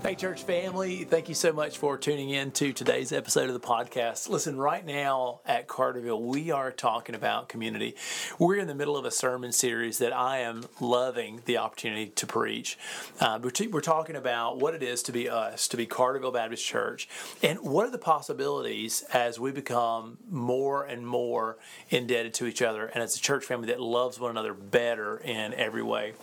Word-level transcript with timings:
Hey, 0.00 0.14
church 0.14 0.44
family, 0.44 1.02
thank 1.02 1.28
you 1.28 1.34
so 1.34 1.52
much 1.52 1.76
for 1.76 1.98
tuning 1.98 2.30
in 2.30 2.52
to 2.52 2.72
today's 2.72 3.10
episode 3.10 3.48
of 3.48 3.52
the 3.52 3.66
podcast. 3.66 4.28
Listen, 4.28 4.56
right 4.56 4.86
now 4.86 5.40
at 5.44 5.66
Carterville, 5.66 6.22
we 6.22 6.52
are 6.52 6.70
talking 6.70 7.16
about 7.16 7.48
community. 7.48 7.96
We're 8.38 8.58
in 8.58 8.68
the 8.68 8.76
middle 8.76 8.96
of 8.96 9.04
a 9.04 9.10
sermon 9.10 9.50
series 9.50 9.98
that 9.98 10.16
I 10.16 10.38
am 10.38 10.62
loving 10.80 11.42
the 11.46 11.58
opportunity 11.58 12.12
to 12.14 12.26
preach. 12.28 12.78
Uh, 13.20 13.40
we're 13.42 13.80
talking 13.80 14.14
about 14.14 14.58
what 14.58 14.72
it 14.72 14.84
is 14.84 15.02
to 15.02 15.12
be 15.12 15.28
us, 15.28 15.66
to 15.66 15.76
be 15.76 15.84
Carterville 15.84 16.32
Baptist 16.32 16.64
Church, 16.64 17.08
and 17.42 17.58
what 17.58 17.84
are 17.84 17.90
the 17.90 17.98
possibilities 17.98 19.02
as 19.12 19.40
we 19.40 19.50
become 19.50 20.18
more 20.30 20.84
and 20.84 21.08
more 21.08 21.58
indebted 21.90 22.34
to 22.34 22.46
each 22.46 22.62
other 22.62 22.86
and 22.86 23.02
as 23.02 23.16
a 23.16 23.20
church 23.20 23.44
family 23.44 23.66
that 23.66 23.80
loves 23.80 24.20
one 24.20 24.30
another 24.30 24.54
better 24.54 25.18
in 25.18 25.52
every 25.54 25.82
way. 25.82 26.14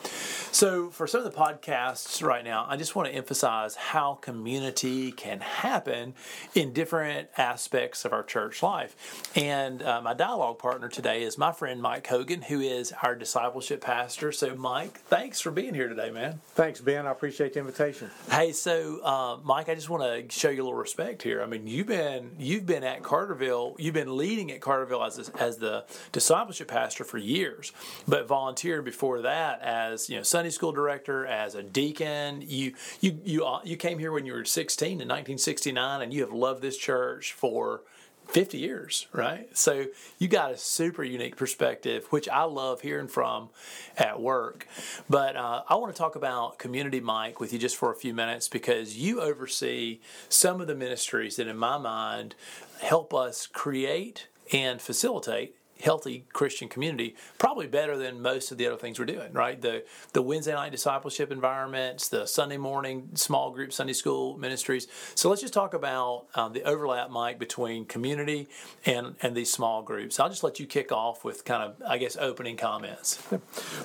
So, 0.53 0.89
for 0.89 1.07
some 1.07 1.25
of 1.25 1.31
the 1.31 1.38
podcasts 1.38 2.23
right 2.23 2.45
now, 2.45 2.66
I 2.69 2.77
just 2.77 2.95
want 2.95 3.09
to 3.09 3.13
emphasize 3.13 3.74
how 3.75 4.15
community 4.15 5.11
can 5.11 5.39
happen 5.39 6.13
in 6.53 6.73
different 6.73 7.29
aspects 7.38 8.05
of 8.05 8.13
our 8.13 8.23
church 8.23 8.63
life. 8.63 8.95
And 9.35 9.81
uh, 9.81 10.02
my 10.02 10.13
dialogue 10.13 10.59
partner 10.59 10.89
today 10.89 11.23
is 11.23 11.38
my 11.38 11.52
friend 11.52 11.81
Mike 11.81 12.07
Hogan, 12.07 12.43
who 12.43 12.59
is 12.59 12.93
our 13.03 13.16
discipleship 13.16 13.81
pastor. 13.81 14.31
So, 14.31 14.55
Mike, 14.55 14.99
thanks 15.02 15.41
for 15.41 15.52
being 15.52 15.73
here 15.73 15.88
today, 15.88 16.11
man. 16.11 16.41
Thanks, 16.55 16.81
Ben. 16.81 17.05
I 17.05 17.11
appreciate 17.11 17.53
the 17.53 17.59
invitation. 17.59 18.09
Hey, 18.30 18.52
so 18.52 19.03
uh, 19.03 19.38
Mike, 19.44 19.69
I 19.69 19.75
just 19.75 19.89
want 19.89 20.03
to 20.03 20.35
show 20.35 20.50
you 20.50 20.61
a 20.61 20.66
little 20.66 20.78
respect 20.78 21.22
here. 21.23 21.41
I 21.41 21.45
mean, 21.45 21.67
you've 21.67 21.88
been 21.88 22.31
you've 22.39 22.66
been 22.66 22.83
at 22.83 23.03
Carterville, 23.03 23.75
you've 23.78 23.94
been 23.94 24.17
leading 24.17 24.52
at 24.52 24.61
Carterville 24.61 25.05
as 25.05 25.30
a, 25.30 25.41
as 25.41 25.57
the 25.57 25.85
discipleship 26.11 26.67
pastor 26.67 27.03
for 27.03 27.17
years, 27.17 27.72
but 28.07 28.28
volunteered 28.28 28.85
before 28.85 29.22
that 29.22 29.61
as 29.61 30.09
you 30.09 30.17
know 30.17 30.23
Sunday 30.23 30.50
school 30.50 30.72
director, 30.72 31.25
as 31.25 31.55
a 31.55 31.63
deacon. 31.63 32.44
You 32.45 32.73
you 33.02 33.19
you 33.23 33.55
you 33.64 33.78
came 33.78 34.00
here 34.00 34.11
when 34.11 34.25
you 34.25 34.34
were 34.34 34.45
16 34.45 34.88
in 34.88 34.95
1969, 34.98 36.02
and 36.02 36.14
you 36.14 36.22
have 36.22 36.34
loved 36.34 36.61
this 36.61 36.78
church 36.78 37.34
for 37.34 37.81
50 38.28 38.58
years, 38.58 39.08
right? 39.14 39.56
So 39.56 39.86
you 40.17 40.28
got 40.28 40.52
a 40.52 40.58
super 40.58 41.03
unique 41.03 41.36
perspective, 41.36 42.08
which 42.09 42.28
I 42.28 42.44
love 42.44 42.81
hearing 42.81 43.08
from 43.08 43.50
at 43.97 44.20
work. 44.20 44.67
But 45.09 45.36
uh, 45.36 45.64
I 45.67 45.75
want 45.75 45.94
to 45.94 45.97
talk 45.97 46.16
about 46.16 46.58
Community 46.58 47.00
Mike 47.00 47.39
with 47.39 47.53
you 47.53 47.59
just 47.59 47.78
for 47.78 47.92
a 47.92 47.95
few 47.95 48.14
minutes 48.14 48.47
because 48.47 48.97
you 48.97 49.22
oversee 49.22 50.00
some 50.28 50.59
of 50.59 50.67
the 50.67 50.75
ministries 50.75 51.36
that, 51.36 51.47
in 51.47 51.58
my 51.58 51.78
mind, 51.78 52.36
help 52.81 53.14
us 53.14 53.47
create 53.47 54.28
and 54.52 54.81
facilitate 54.81 55.56
healthy 55.81 56.26
Christian 56.34 56.70
community, 56.70 57.16
probably 57.38 57.68
better 57.68 57.98
than 57.98 58.22
most 58.22 58.52
of 58.52 58.58
the 58.58 58.68
other 58.68 58.78
things 58.78 59.00
we're 59.00 59.06
doing, 59.06 59.34
right? 59.34 59.62
The 59.62 59.84
the 60.14 60.22
Wednesday 60.22 60.54
night 60.54 60.72
discipleship 60.72 61.31
environments, 61.31 62.08
the 62.09 62.26
Sunday 62.26 62.58
morning 62.58 63.09
small 63.16 63.52
group 63.52 63.73
Sunday 63.73 63.94
school 63.94 64.38
ministries. 64.38 64.88
So 65.16 65.30
let's 65.30 65.42
just 65.42 65.53
talk 65.53 65.73
about 65.73 66.28
um, 66.36 66.53
the 66.53 66.64
overlap, 66.64 67.09
Mike, 67.09 67.40
between 67.40 67.86
community 67.86 68.48
and 68.86 69.16
and 69.22 69.36
these 69.36 69.52
small 69.52 69.81
groups. 69.81 70.20
I'll 70.20 70.30
just 70.30 70.44
let 70.44 70.59
you 70.59 70.66
kick 70.66 70.92
off 70.92 71.23
with 71.23 71.46
kind 71.46 71.64
of, 71.64 71.81
I 71.88 71.98
guess, 71.98 72.18
opening 72.18 72.58
comments. 72.58 73.22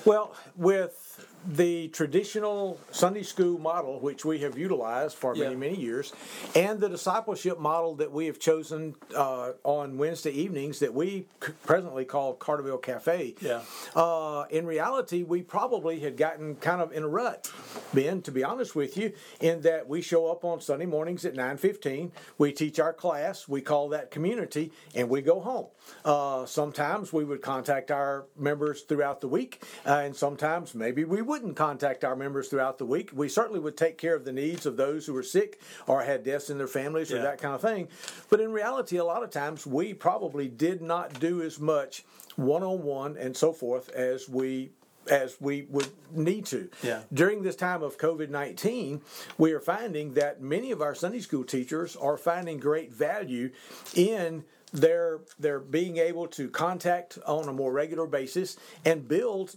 Well, 0.05 0.35
with 0.57 1.27
the 1.47 1.89
traditional 1.89 2.79
Sunday 2.91 3.23
school 3.23 3.59
model, 3.59 3.99
which 4.01 4.25
we 4.25 4.41
have 4.41 4.59
utilized 4.59 5.17
for 5.17 5.35
many, 5.35 5.51
yeah. 5.51 5.57
many 5.57 5.77
years, 5.77 6.13
and 6.55 6.81
the 6.81 6.89
discipleship 6.89 7.59
model 7.59 7.95
that 7.97 8.13
we 8.13 8.27
have 8.27 8.39
chosen 8.39 8.95
uh, 9.17 9.53
on 9.65 9.97
Wednesday 9.97 10.31
evenings 10.31 10.81
that 10.81 10.93
we 10.93 11.27
presently 11.65 12.05
call 12.05 12.35
Carterville 12.35 12.83
Cafe. 12.83 13.35
Yeah. 13.41 13.63
Uh, 13.95 14.45
in 14.51 14.67
reality, 14.67 15.23
we 15.23 15.43
probably 15.43 16.01
had 16.01 16.17
gotten 16.17 16.57
kind 16.57 16.81
of 16.81 16.93
in 16.93 17.03
a 17.03 17.09
rut, 17.09 17.51
Ben, 17.95 18.23
to 18.23 18.31
be 18.31 18.45
honest 18.45 18.75
with 18.75 18.97
you, 18.97 19.13
in 19.41 19.63
that 19.63 19.89
we 19.89 20.03
show 20.03 20.31
up 20.31 20.45
on 20.45 20.61
Sunday 20.61 20.87
mornings 20.87 21.25
at 21.25 21.35
9.15, 21.35 22.11
we 22.39 22.53
teach 22.53 22.79
our 22.79 22.93
class, 22.93 23.49
we 23.49 23.61
call 23.61 23.89
that 23.91 24.11
community, 24.11 24.73
and 24.95 25.09
we 25.09 25.23
go 25.23 25.41
home. 25.41 25.67
Uh, 26.05 26.47
sometimes 26.47 27.13
we 27.13 27.25
would 27.25 27.43
contact 27.43 27.91
our 27.91 28.27
members 28.37 28.83
throughout 28.83 29.21
the 29.21 29.29
week, 29.29 29.63
uh, 29.87 30.03
and 30.05 30.15
sometimes 30.15 30.75
maybe 30.75 31.05
we 31.05 31.23
wouldn't 31.31 31.55
contact 31.55 32.05
our 32.05 32.17
members 32.17 32.49
throughout 32.49 32.79
the 32.79 32.85
week. 32.85 33.11
We 33.15 33.29
certainly 33.29 33.61
would 33.61 33.77
take 33.77 33.99
care 33.99 34.17
of 34.17 34.25
the 34.25 34.33
needs 34.33 34.67
of 34.67 34.77
those 34.77 35.07
who 35.07 35.13
were 35.13 35.23
sick 35.23 35.61
or 35.87 36.03
had 36.03 36.25
deaths 36.25 36.51
in 36.51 36.59
their 36.59 36.67
families 36.67 37.13
or 37.13 37.23
that 37.23 37.39
kind 37.39 37.55
of 37.55 37.61
thing. 37.61 37.87
But 38.29 38.41
in 38.41 38.51
reality, 38.51 38.97
a 38.97 39.05
lot 39.05 39.23
of 39.23 39.31
times 39.31 39.65
we 39.65 39.95
probably 39.95 40.49
did 40.49 40.83
not 40.83 41.21
do 41.21 41.41
as 41.41 41.61
much 41.61 42.05
one 42.35 42.65
on 42.65 42.83
one 42.83 43.17
and 43.17 43.37
so 43.37 43.53
forth 43.53 43.91
as 43.91 44.29
we 44.29 44.73
as 45.09 45.41
we 45.41 45.67
would 45.71 45.89
need 46.13 46.47
to. 46.47 46.69
Yeah. 46.83 47.03
During 47.13 47.43
this 47.43 47.55
time 47.55 47.85
of 47.85 47.97
COVID 47.97 48.29
19, 48.29 49.01
we 49.39 49.53
are 49.53 49.61
finding 49.61 50.15
that 50.15 50.43
many 50.43 50.73
of 50.73 50.83
our 50.83 50.97
Sunday 50.97 51.21
school 51.21 51.45
teachers 51.45 51.95
are 51.95 52.17
finding 52.17 52.59
great 52.59 52.93
value 52.93 53.51
in 53.95 54.45
they're 54.73 55.21
they're 55.39 55.61
being 55.61 55.97
able 55.97 56.27
to 56.29 56.49
contact 56.49 57.19
on 57.27 57.49
a 57.49 57.53
more 57.53 57.73
regular 57.73 58.07
basis 58.07 58.57
and 58.85 59.09
build 59.09 59.57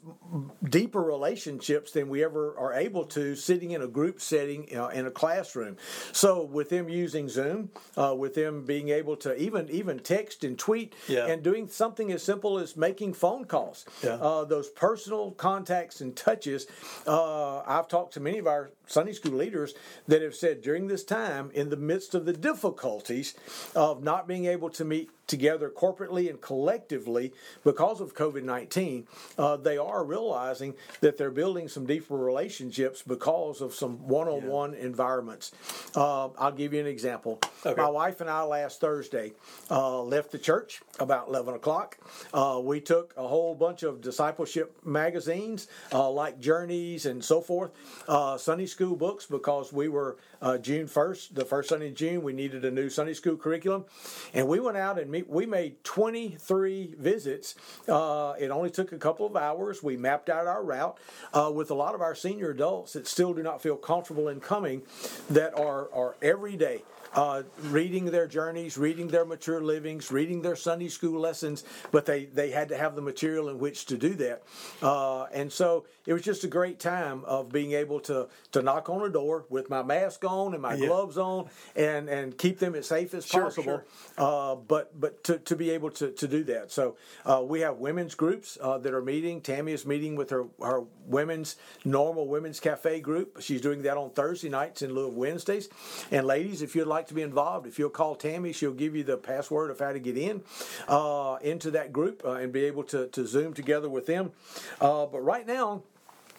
deeper 0.69 1.01
relationships 1.01 1.91
than 1.91 2.09
we 2.09 2.23
ever 2.23 2.57
are 2.57 2.73
able 2.73 3.05
to 3.05 3.35
sitting 3.35 3.71
in 3.71 3.81
a 3.81 3.87
group 3.87 4.21
setting 4.21 4.67
you 4.69 4.75
know, 4.75 4.87
in 4.87 5.05
a 5.05 5.11
classroom. 5.11 5.77
So 6.11 6.43
with 6.43 6.69
them 6.69 6.89
using 6.89 7.29
Zoom, 7.29 7.69
uh, 7.97 8.15
with 8.17 8.33
them 8.33 8.65
being 8.65 8.89
able 8.89 9.15
to 9.17 9.35
even 9.35 9.69
even 9.69 9.99
text 9.99 10.43
and 10.43 10.57
tweet, 10.57 10.95
yeah. 11.07 11.27
and 11.27 11.43
doing 11.43 11.67
something 11.67 12.11
as 12.11 12.23
simple 12.23 12.59
as 12.59 12.75
making 12.75 13.13
phone 13.13 13.45
calls, 13.45 13.85
yeah. 14.03 14.15
uh, 14.15 14.45
those 14.45 14.69
personal 14.69 15.31
contacts 15.31 16.01
and 16.01 16.15
touches. 16.15 16.67
Uh, 17.05 17.59
I've 17.61 17.87
talked 17.87 18.13
to 18.13 18.19
many 18.19 18.39
of 18.39 18.47
our 18.47 18.71
Sunday 18.87 19.13
school 19.13 19.33
leaders 19.33 19.73
that 20.07 20.21
have 20.21 20.35
said 20.35 20.61
during 20.61 20.87
this 20.87 21.03
time, 21.03 21.51
in 21.53 21.69
the 21.69 21.77
midst 21.77 22.13
of 22.13 22.25
the 22.25 22.33
difficulties 22.33 23.33
of 23.75 24.03
not 24.03 24.27
being 24.27 24.45
able 24.45 24.69
to 24.71 24.85
meet 24.85 25.09
together 25.27 25.69
corporately 25.69 26.29
and 26.29 26.41
collectively 26.41 27.33
because 27.63 28.01
of 28.01 28.13
COVID 28.13 28.43
19, 28.43 29.07
uh, 29.37 29.57
they 29.57 29.77
are 29.77 30.03
realizing 30.03 30.73
that 31.01 31.17
they're 31.17 31.31
building 31.31 31.67
some 31.67 31.85
deeper 31.85 32.15
relationships 32.15 33.01
because 33.01 33.61
of 33.61 33.73
some 33.73 34.07
one 34.07 34.27
on 34.27 34.45
one 34.47 34.73
environments. 34.73 35.51
Uh, 35.95 36.29
I'll 36.37 36.51
give 36.51 36.73
you 36.73 36.79
an 36.79 36.87
example. 36.87 37.39
Okay. 37.65 37.79
My 37.81 37.89
wife 37.89 38.21
and 38.21 38.29
I 38.29 38.43
last 38.43 38.81
Thursday 38.81 39.33
uh, 39.71 40.01
left 40.01 40.31
the 40.31 40.37
church 40.37 40.81
about 40.99 41.27
11 41.27 41.55
o'clock. 41.55 41.97
Uh, 42.33 42.59
we 42.63 42.81
took 42.81 43.13
a 43.17 43.27
whole 43.27 43.55
bunch 43.55 43.83
of 43.83 44.01
discipleship 44.01 44.75
magazines 44.85 45.67
uh, 45.91 46.09
like 46.09 46.39
Journeys 46.39 47.05
and 47.05 47.23
so 47.23 47.41
forth, 47.41 47.71
uh, 48.07 48.37
Sunday 48.37 48.65
school 48.65 48.95
books, 48.95 49.25
because 49.25 49.71
we 49.71 49.87
were 49.87 50.17
June 50.61 50.87
1st, 50.87 51.35
the 51.35 51.45
first 51.45 51.69
Sunday 51.69 51.87
in 51.87 51.95
June, 51.95 52.21
we 52.21 52.33
needed 52.33 52.65
a 52.65 52.71
new 52.71 52.89
Sunday 52.89 53.13
school 53.13 53.37
curriculum. 53.37 53.85
And 54.33 54.47
we 54.47 54.59
went 54.59 54.75
out 54.75 54.99
and 54.99 55.09
we 55.21 55.45
made 55.45 55.83
23 55.83 56.95
visits. 56.97 57.55
Uh, 57.87 58.33
it 58.39 58.49
only 58.49 58.69
took 58.69 58.91
a 58.91 58.97
couple 58.97 59.25
of 59.25 59.35
hours. 59.35 59.83
We 59.83 59.97
mapped 59.97 60.29
out 60.29 60.47
our 60.47 60.63
route 60.63 60.97
uh, 61.33 61.51
with 61.53 61.71
a 61.71 61.75
lot 61.75 61.95
of 61.95 62.01
our 62.01 62.15
senior 62.15 62.51
adults 62.51 62.93
that 62.93 63.07
still 63.07 63.33
do 63.33 63.43
not 63.43 63.61
feel 63.61 63.77
comfortable 63.77 64.27
in 64.27 64.39
coming, 64.39 64.81
that 65.29 65.57
are, 65.57 65.93
are 65.93 66.15
every 66.21 66.57
day 66.57 66.81
uh, 67.13 67.43
reading 67.63 68.05
their 68.05 68.27
journeys, 68.27 68.77
reading 68.77 69.07
their 69.07 69.25
mature 69.25 69.61
livings, 69.61 70.11
reading 70.11 70.41
their 70.41 70.55
Sunday 70.55 70.89
school 70.89 71.19
lessons, 71.19 71.63
but 71.91 72.05
they, 72.05 72.25
they 72.25 72.51
had 72.51 72.69
to 72.69 72.77
have 72.77 72.95
the 72.95 73.01
material 73.01 73.49
in 73.49 73.59
which 73.59 73.85
to 73.85 73.97
do 73.97 74.13
that. 74.15 74.43
Uh, 74.81 75.23
and 75.25 75.51
so 75.51 75.85
it 76.05 76.13
was 76.13 76.21
just 76.21 76.43
a 76.43 76.47
great 76.47 76.79
time 76.79 77.23
of 77.25 77.51
being 77.51 77.73
able 77.73 77.99
to, 78.01 78.27
to 78.51 78.61
knock 78.61 78.89
on 78.89 79.01
a 79.01 79.09
door 79.09 79.45
with 79.49 79.69
my 79.69 79.83
mask 79.83 80.23
on 80.25 80.53
and 80.53 80.61
my 80.61 80.73
yeah. 80.73 80.87
gloves 80.87 81.17
on 81.17 81.49
and, 81.75 82.09
and 82.09 82.37
keep 82.37 82.59
them 82.59 82.75
as 82.75 82.87
safe 82.87 83.13
as 83.13 83.25
sure, 83.25 83.43
possible. 83.43 83.63
Sure. 83.63 83.85
Uh, 84.17 84.55
but 84.55 84.99
but 84.99 85.23
to, 85.23 85.39
to 85.39 85.55
be 85.55 85.69
able 85.71 85.89
to, 85.91 86.11
to 86.11 86.27
do 86.27 86.43
that. 86.43 86.71
So 86.71 86.97
uh, 87.25 87.41
we 87.43 87.61
have 87.61 87.77
women's 87.77 88.15
groups 88.15 88.57
uh, 88.61 88.77
that 88.79 88.93
are 88.93 89.01
meeting. 89.01 89.41
Tammy 89.41 89.71
is 89.71 89.85
meeting 89.85 90.15
with 90.15 90.29
her, 90.29 90.45
her 90.61 90.83
women's 91.05 91.55
normal 91.85 92.27
women's 92.27 92.59
cafe 92.59 92.99
group. 92.99 93.37
She's 93.41 93.61
doing 93.61 93.83
that 93.83 93.97
on 93.97 94.09
Thursday 94.11 94.49
nights 94.49 94.81
in 94.81 94.93
lieu 94.93 95.07
of 95.07 95.15
Wednesdays. 95.15 95.69
And 96.11 96.25
ladies, 96.27 96.61
if 96.61 96.75
you'd 96.75 96.87
like 96.87 97.02
like 97.03 97.09
to 97.09 97.13
be 97.13 97.21
involved, 97.21 97.67
if 97.67 97.77
you'll 97.77 97.89
call 97.89 98.15
Tammy, 98.15 98.53
she'll 98.53 98.71
give 98.71 98.95
you 98.95 99.03
the 99.03 99.17
password 99.17 99.69
of 99.71 99.79
how 99.79 99.91
to 99.91 99.99
get 99.99 100.17
in 100.17 100.41
uh, 100.87 101.35
into 101.41 101.69
that 101.71 101.91
group 101.91 102.21
uh, 102.23 102.31
and 102.33 102.53
be 102.53 102.63
able 102.63 102.83
to, 102.85 103.07
to 103.07 103.27
Zoom 103.27 103.53
together 103.53 103.89
with 103.89 104.05
them. 104.05 104.31
Uh, 104.79 105.05
but 105.05 105.19
right 105.19 105.45
now, 105.45 105.83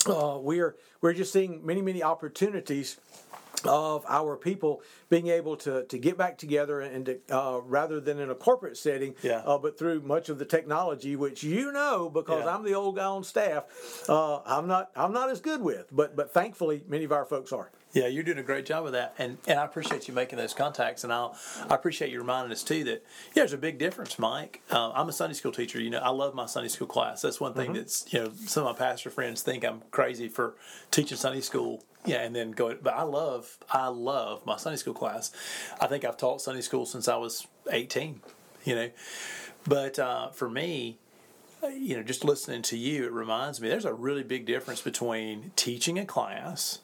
uh, 0.07 0.39
we're 0.41 0.75
we're 1.03 1.13
just 1.13 1.33
seeing 1.35 1.65
many 1.67 1.83
many 1.83 2.03
opportunities 2.03 2.97
of 3.67 4.05
our 4.09 4.37
people 4.37 4.83
being 5.09 5.29
able 5.29 5.57
to, 5.57 5.85
to 5.85 5.97
get 5.99 6.19
back 6.19 6.37
together 6.37 6.81
and 6.83 7.07
to, 7.07 7.19
uh, 7.31 7.61
rather 7.65 7.99
than 7.99 8.19
in 8.19 8.29
a 8.31 8.35
corporate 8.35 8.77
setting, 8.77 9.15
Yeah. 9.23 9.39
uh, 9.47 9.57
but 9.57 9.79
through 9.79 10.01
much 10.03 10.29
of 10.29 10.39
the 10.39 10.45
technology, 10.45 11.17
which 11.17 11.43
you 11.43 11.73
know 11.73 12.11
because 12.11 12.45
Yeah. 12.45 12.55
I'm 12.55 12.63
the 12.65 12.75
old 12.75 12.97
guy 12.97 13.05
on 13.05 13.23
staff, 13.25 13.65
uh, 14.09 14.41
I'm 14.47 14.67
not 14.67 14.91
I'm 14.97 15.13
not 15.13 15.29
as 15.29 15.41
good 15.43 15.61
with, 15.61 15.87
but 15.93 16.17
but 16.17 16.33
thankfully 16.33 16.83
many 16.89 17.05
of 17.05 17.13
our 17.13 17.27
folks 17.27 17.53
are. 17.53 17.71
Yeah, 17.95 18.09
you're 18.09 18.25
doing 18.25 18.39
a 18.39 18.43
great 18.43 18.67
job 18.67 18.87
of 18.87 18.93
that, 18.93 19.15
and 19.19 19.39
and 19.47 19.57
I 19.57 19.65
appreciate 19.65 20.09
you 20.09 20.15
making 20.15 20.37
those 20.37 20.53
contacts, 20.53 21.05
and 21.05 21.13
I'll 21.13 21.39
I 21.71 21.77
appreciate 21.77 22.11
you 22.11 22.19
reminding 22.19 22.51
us 22.51 22.65
too 22.65 22.83
that 22.85 23.05
yeah, 23.29 23.43
there's 23.43 23.53
a 23.53 23.59
big 23.59 23.79
difference, 23.79 24.19
Mike. 24.19 24.63
Um, 24.73 24.91
I'm 24.97 25.09
a 25.09 25.13
Sunday 25.13 25.35
school 25.35 25.53
teacher. 25.53 25.81
You 25.81 25.91
know, 25.91 26.01
I 26.01 26.11
love 26.11 26.35
my 26.35 26.47
Sunday 26.47 26.69
school 26.69 26.89
class. 26.89 27.23
That's 27.23 27.41
one 27.41 27.55
thing 27.55 27.73
that's 27.73 28.13
you 28.13 28.19
know 28.19 28.33
some 28.47 28.67
of 28.67 28.77
my 28.77 28.87
pastor 28.87 29.11
friends 29.11 29.43
think 29.43 29.65
I'm 29.65 29.81
crazy 29.93 30.29
for 30.29 30.57
teaching 30.91 31.17
Sunday 31.17 31.41
school. 31.41 31.85
Yeah, 32.05 32.23
and 32.23 32.35
then 32.35 32.51
go, 32.51 32.77
but 32.83 32.95
I 32.95 33.03
love 33.03 33.59
I 33.71 33.87
love 33.87 34.45
my 34.45 34.57
Sunday 34.57 34.77
school 34.77 34.95
class. 34.95 35.31
I 35.81 35.87
think 35.87 36.05
I've 36.05 36.17
taught 36.17 36.41
Sunday 36.41 36.63
school 36.63 36.87
since 36.87 37.07
I 37.07 37.17
was 37.17 37.47
18. 37.71 38.21
You 38.65 38.75
know, 38.75 38.91
but 39.69 39.99
uh, 40.01 40.31
for 40.31 40.51
me, 40.51 40.99
you 41.63 41.97
know, 41.97 42.03
just 42.03 42.25
listening 42.25 42.63
to 42.63 42.77
you, 42.77 43.05
it 43.05 43.13
reminds 43.13 43.61
me 43.61 43.69
there's 43.69 43.85
a 43.85 43.95
really 43.95 44.25
big 44.25 44.47
difference 44.47 44.81
between 44.81 45.53
teaching 45.55 45.99
a 45.99 46.05
class 46.05 46.81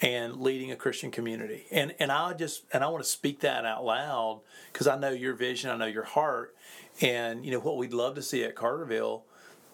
and 0.00 0.40
leading 0.40 0.70
a 0.70 0.76
Christian 0.76 1.10
community. 1.10 1.66
And 1.70 1.94
and 1.98 2.12
I 2.12 2.32
just 2.34 2.64
and 2.72 2.84
I 2.84 2.88
want 2.88 3.02
to 3.04 3.08
speak 3.08 3.40
that 3.40 3.64
out 3.64 3.84
loud 3.84 4.40
because 4.72 4.86
I 4.86 4.98
know 4.98 5.10
your 5.10 5.34
vision, 5.34 5.70
I 5.70 5.76
know 5.76 5.86
your 5.86 6.04
heart, 6.04 6.54
and 7.00 7.44
you 7.44 7.50
know 7.50 7.60
what 7.60 7.76
we'd 7.76 7.92
love 7.92 8.14
to 8.16 8.22
see 8.22 8.44
at 8.44 8.54
Carterville. 8.54 9.22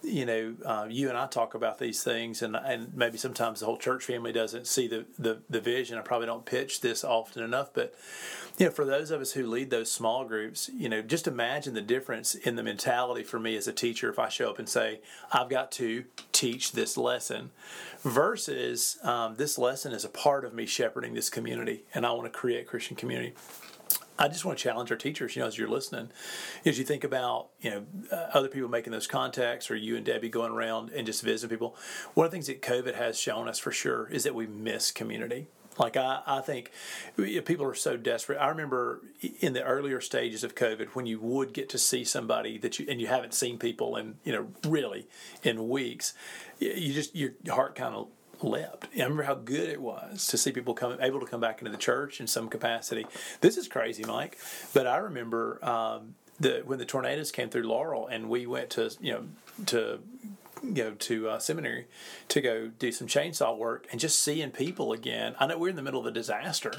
You 0.04 0.26
know, 0.26 0.54
uh, 0.64 0.86
you 0.88 1.08
and 1.08 1.16
I 1.16 1.26
talk 1.26 1.54
about 1.54 1.78
these 1.78 2.02
things, 2.02 2.42
and 2.42 2.56
and 2.56 2.94
maybe 2.94 3.18
sometimes 3.18 3.60
the 3.60 3.66
whole 3.66 3.78
church 3.78 4.04
family 4.04 4.32
doesn't 4.32 4.66
see 4.66 4.86
the, 4.86 5.06
the 5.18 5.38
the 5.48 5.60
vision. 5.60 5.98
I 5.98 6.02
probably 6.02 6.26
don't 6.26 6.44
pitch 6.44 6.80
this 6.80 7.04
often 7.04 7.42
enough, 7.42 7.70
but 7.72 7.94
you 8.58 8.66
know, 8.66 8.72
for 8.72 8.84
those 8.84 9.10
of 9.10 9.20
us 9.20 9.32
who 9.32 9.46
lead 9.46 9.70
those 9.70 9.90
small 9.90 10.24
groups, 10.24 10.70
you 10.72 10.88
know, 10.88 11.02
just 11.02 11.26
imagine 11.26 11.74
the 11.74 11.80
difference 11.80 12.36
in 12.36 12.54
the 12.54 12.62
mentality 12.62 13.24
for 13.24 13.40
me 13.40 13.56
as 13.56 13.66
a 13.66 13.72
teacher 13.72 14.08
if 14.08 14.18
I 14.18 14.28
show 14.28 14.50
up 14.50 14.60
and 14.60 14.68
say, 14.68 15.00
I've 15.32 15.48
got 15.48 15.72
to 15.72 16.04
teach 16.30 16.72
this 16.72 16.96
lesson 16.96 17.50
versus 18.02 18.98
um, 19.02 19.34
this 19.36 19.58
lesson 19.58 19.92
is 19.92 20.04
a 20.04 20.08
part 20.08 20.44
of 20.44 20.54
me 20.54 20.66
shepherding 20.66 21.14
this 21.14 21.30
community 21.30 21.84
and 21.94 22.06
I 22.06 22.12
want 22.12 22.32
to 22.32 22.38
create 22.38 22.68
Christian 22.68 22.96
community. 22.96 23.34
I 24.19 24.28
just 24.28 24.44
want 24.44 24.58
to 24.58 24.62
challenge 24.62 24.90
our 24.90 24.96
teachers, 24.96 25.34
you 25.34 25.43
know, 25.43 25.49
as 25.49 25.58
you're 25.58 25.69
listening, 25.69 26.11
as 26.64 26.78
you 26.78 26.84
think 26.84 27.02
about, 27.02 27.49
you 27.61 27.70
know, 27.70 27.84
uh, 28.12 28.28
other 28.32 28.49
people 28.49 28.69
making 28.69 28.93
those 28.93 29.08
contacts 29.08 29.70
or 29.70 29.76
you 29.76 29.96
and 29.96 30.06
Debbie 30.06 30.28
going 30.28 30.52
around 30.52 30.90
and 30.90 31.05
just 31.05 31.22
visiting 31.22 31.56
people. 31.56 31.76
One 32.14 32.25
of 32.25 32.31
the 32.31 32.37
things 32.37 32.46
that 32.46 32.62
COVID 32.62 32.94
has 32.94 33.19
shown 33.19 33.49
us 33.49 33.58
for 33.58 33.72
sure 33.72 34.06
is 34.08 34.22
that 34.25 34.34
we 34.34 34.46
miss 34.46 34.93
community. 34.93 35.49
Like 35.78 35.96
I, 35.96 36.22
I 36.26 36.40
think 36.40 36.70
people 37.16 37.66
are 37.66 37.75
so 37.75 37.96
desperate. 37.96 38.38
I 38.38 38.49
remember 38.49 39.00
in 39.40 39.55
the 39.55 39.62
earlier 39.64 40.00
stages 40.00 40.44
of 40.44 40.55
COVID 40.55 40.88
when 40.88 41.06
you 41.06 41.19
would 41.20 41.52
get 41.52 41.69
to 41.70 41.78
see 41.78 42.05
somebody 42.05 42.58
that 42.58 42.78
you 42.78 42.87
and 42.88 43.00
you 43.00 43.08
haven't 43.08 43.34
seen 43.34 43.58
people 43.58 43.96
in 43.96 44.14
you 44.25 44.32
know 44.32 44.49
really 44.69 45.08
in 45.43 45.69
weeks, 45.69 46.14
you 46.61 46.93
just 46.93 47.16
your 47.16 47.32
heart 47.49 47.75
kind 47.75 47.94
of 47.94 48.08
leapt. 48.44 48.88
I 48.94 49.02
remember 49.02 49.25
how 49.25 49.35
good 49.35 49.69
it 49.69 49.81
was 49.81 50.26
to 50.29 50.38
see 50.38 50.52
people 50.52 50.75
come 50.75 50.96
able 51.00 51.20
to 51.20 51.26
come 51.26 51.41
back 51.41 51.61
into 51.61 51.70
the 51.70 51.79
church 51.79 52.20
in 52.20 52.26
some 52.26 52.49
capacity. 52.49 53.06
This 53.41 53.56
is 53.56 53.69
crazy, 53.69 54.05
Mike, 54.05 54.38
but 54.73 54.87
I 54.87 54.99
remember 54.99 55.64
um, 55.64 56.14
the 56.38 56.62
when 56.64 56.79
the 56.79 56.85
tornadoes 56.85 57.31
came 57.31 57.49
through 57.49 57.64
Laurel 57.64 58.06
and 58.06 58.29
we 58.29 58.46
went 58.46 58.70
to 58.70 58.94
you 59.00 59.12
know 59.12 59.25
to 59.67 60.00
go 60.73 60.93
to 60.93 61.29
uh, 61.29 61.38
seminary 61.38 61.87
to 62.29 62.41
go 62.41 62.69
do 62.79 62.91
some 62.91 63.06
chainsaw 63.06 63.56
work 63.56 63.87
and 63.91 64.00
just 64.00 64.23
seeing 64.23 64.50
people 64.50 64.93
again. 64.93 65.35
I 65.38 65.47
know 65.47 65.58
we're 65.58 65.69
in 65.69 65.76
the 65.76 65.82
middle 65.82 66.00
of 66.00 66.06
a 66.06 66.11
disaster, 66.11 66.73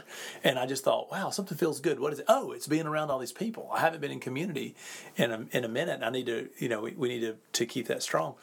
and 0.43 0.57
I 0.57 0.65
just 0.65 0.83
thought, 0.83 1.11
wow, 1.11 1.29
something 1.29 1.57
feels 1.57 1.79
good. 1.79 1.99
What 1.99 2.13
is 2.13 2.19
it? 2.19 2.25
Oh, 2.27 2.51
it's 2.51 2.67
being 2.67 2.87
around 2.87 3.11
all 3.11 3.19
these 3.19 3.31
people. 3.31 3.69
I 3.71 3.81
haven't 3.81 4.01
been 4.01 4.11
in 4.11 4.19
community 4.19 4.75
in 5.15 5.31
a, 5.31 5.45
in 5.51 5.63
a 5.63 5.69
minute. 5.69 6.01
I 6.03 6.09
need 6.09 6.25
to, 6.25 6.49
you 6.57 6.69
know, 6.69 6.81
we, 6.81 6.91
we 6.91 7.09
need 7.09 7.21
to, 7.21 7.35
to 7.53 7.65
keep 7.65 7.87
that 7.87 8.01
strong. 8.01 8.35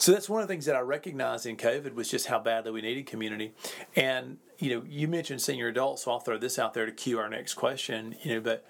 So 0.00 0.12
that's 0.12 0.30
one 0.30 0.40
of 0.40 0.48
the 0.48 0.54
things 0.54 0.64
that 0.64 0.76
I 0.76 0.80
recognized 0.80 1.44
in 1.44 1.58
COVID 1.58 1.92
was 1.92 2.10
just 2.10 2.28
how 2.28 2.38
badly 2.38 2.72
we 2.72 2.80
needed 2.80 3.04
community. 3.04 3.52
And 3.94 4.38
you 4.58 4.74
know, 4.74 4.82
you 4.88 5.06
mentioned 5.08 5.42
senior 5.42 5.68
adults, 5.68 6.04
so 6.04 6.12
I'll 6.12 6.20
throw 6.20 6.38
this 6.38 6.58
out 6.58 6.72
there 6.72 6.86
to 6.86 6.92
cue 6.92 7.18
our 7.18 7.28
next 7.28 7.52
question. 7.52 8.14
You 8.22 8.36
know, 8.36 8.40
but 8.40 8.64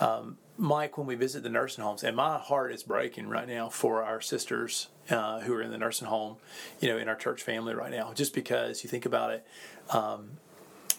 um, 0.00 0.38
Mike, 0.58 0.98
when 0.98 1.06
we 1.06 1.14
visit 1.14 1.44
the 1.44 1.48
nursing 1.48 1.84
homes, 1.84 2.02
and 2.02 2.16
my 2.16 2.36
heart 2.36 2.72
is 2.72 2.82
breaking 2.82 3.28
right 3.28 3.46
now 3.46 3.68
for 3.68 4.02
our 4.02 4.20
sisters 4.20 4.88
uh, 5.08 5.38
who 5.40 5.54
are 5.54 5.62
in 5.62 5.70
the 5.70 5.78
nursing 5.78 6.08
home, 6.08 6.38
you 6.80 6.88
know, 6.88 6.98
in 6.98 7.08
our 7.08 7.14
church 7.14 7.44
family 7.44 7.74
right 7.74 7.92
now, 7.92 8.12
just 8.12 8.34
because 8.34 8.82
you 8.82 8.90
think 8.90 9.06
about 9.06 9.30
it. 9.30 9.46
Um, 9.90 10.38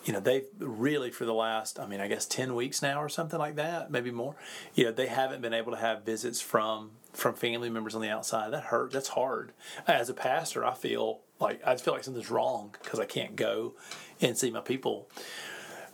you 0.05 0.13
know, 0.13 0.21
they've 0.21 0.47
really 0.59 1.11
for 1.11 1.25
the 1.25 1.33
last, 1.33 1.77
I 1.77 1.87
mean, 1.87 1.99
I 1.99 2.07
guess 2.07 2.25
ten 2.25 2.55
weeks 2.55 2.81
now 2.81 3.01
or 3.01 3.09
something 3.09 3.39
like 3.39 3.55
that, 3.55 3.91
maybe 3.91 4.11
more. 4.11 4.37
You 4.75 4.85
know, 4.85 4.91
they 4.93 5.07
haven't 5.07 5.41
been 5.41 5.53
able 5.53 5.73
to 5.73 5.77
have 5.77 6.03
visits 6.05 6.39
from 6.39 6.91
from 7.13 7.35
family 7.35 7.69
members 7.69 7.95
on 7.95 8.01
the 8.01 8.09
outside. 8.09 8.51
That 8.51 8.65
hurt. 8.65 8.91
That's 8.91 9.09
hard. 9.09 9.53
As 9.87 10.09
a 10.09 10.13
pastor, 10.13 10.65
I 10.65 10.73
feel 10.73 11.21
like 11.39 11.61
I 11.65 11.75
feel 11.77 11.93
like 11.93 12.03
something's 12.03 12.31
wrong 12.31 12.75
because 12.81 12.99
I 12.99 13.05
can't 13.05 13.35
go 13.35 13.73
and 14.21 14.37
see 14.37 14.51
my 14.51 14.61
people. 14.61 15.09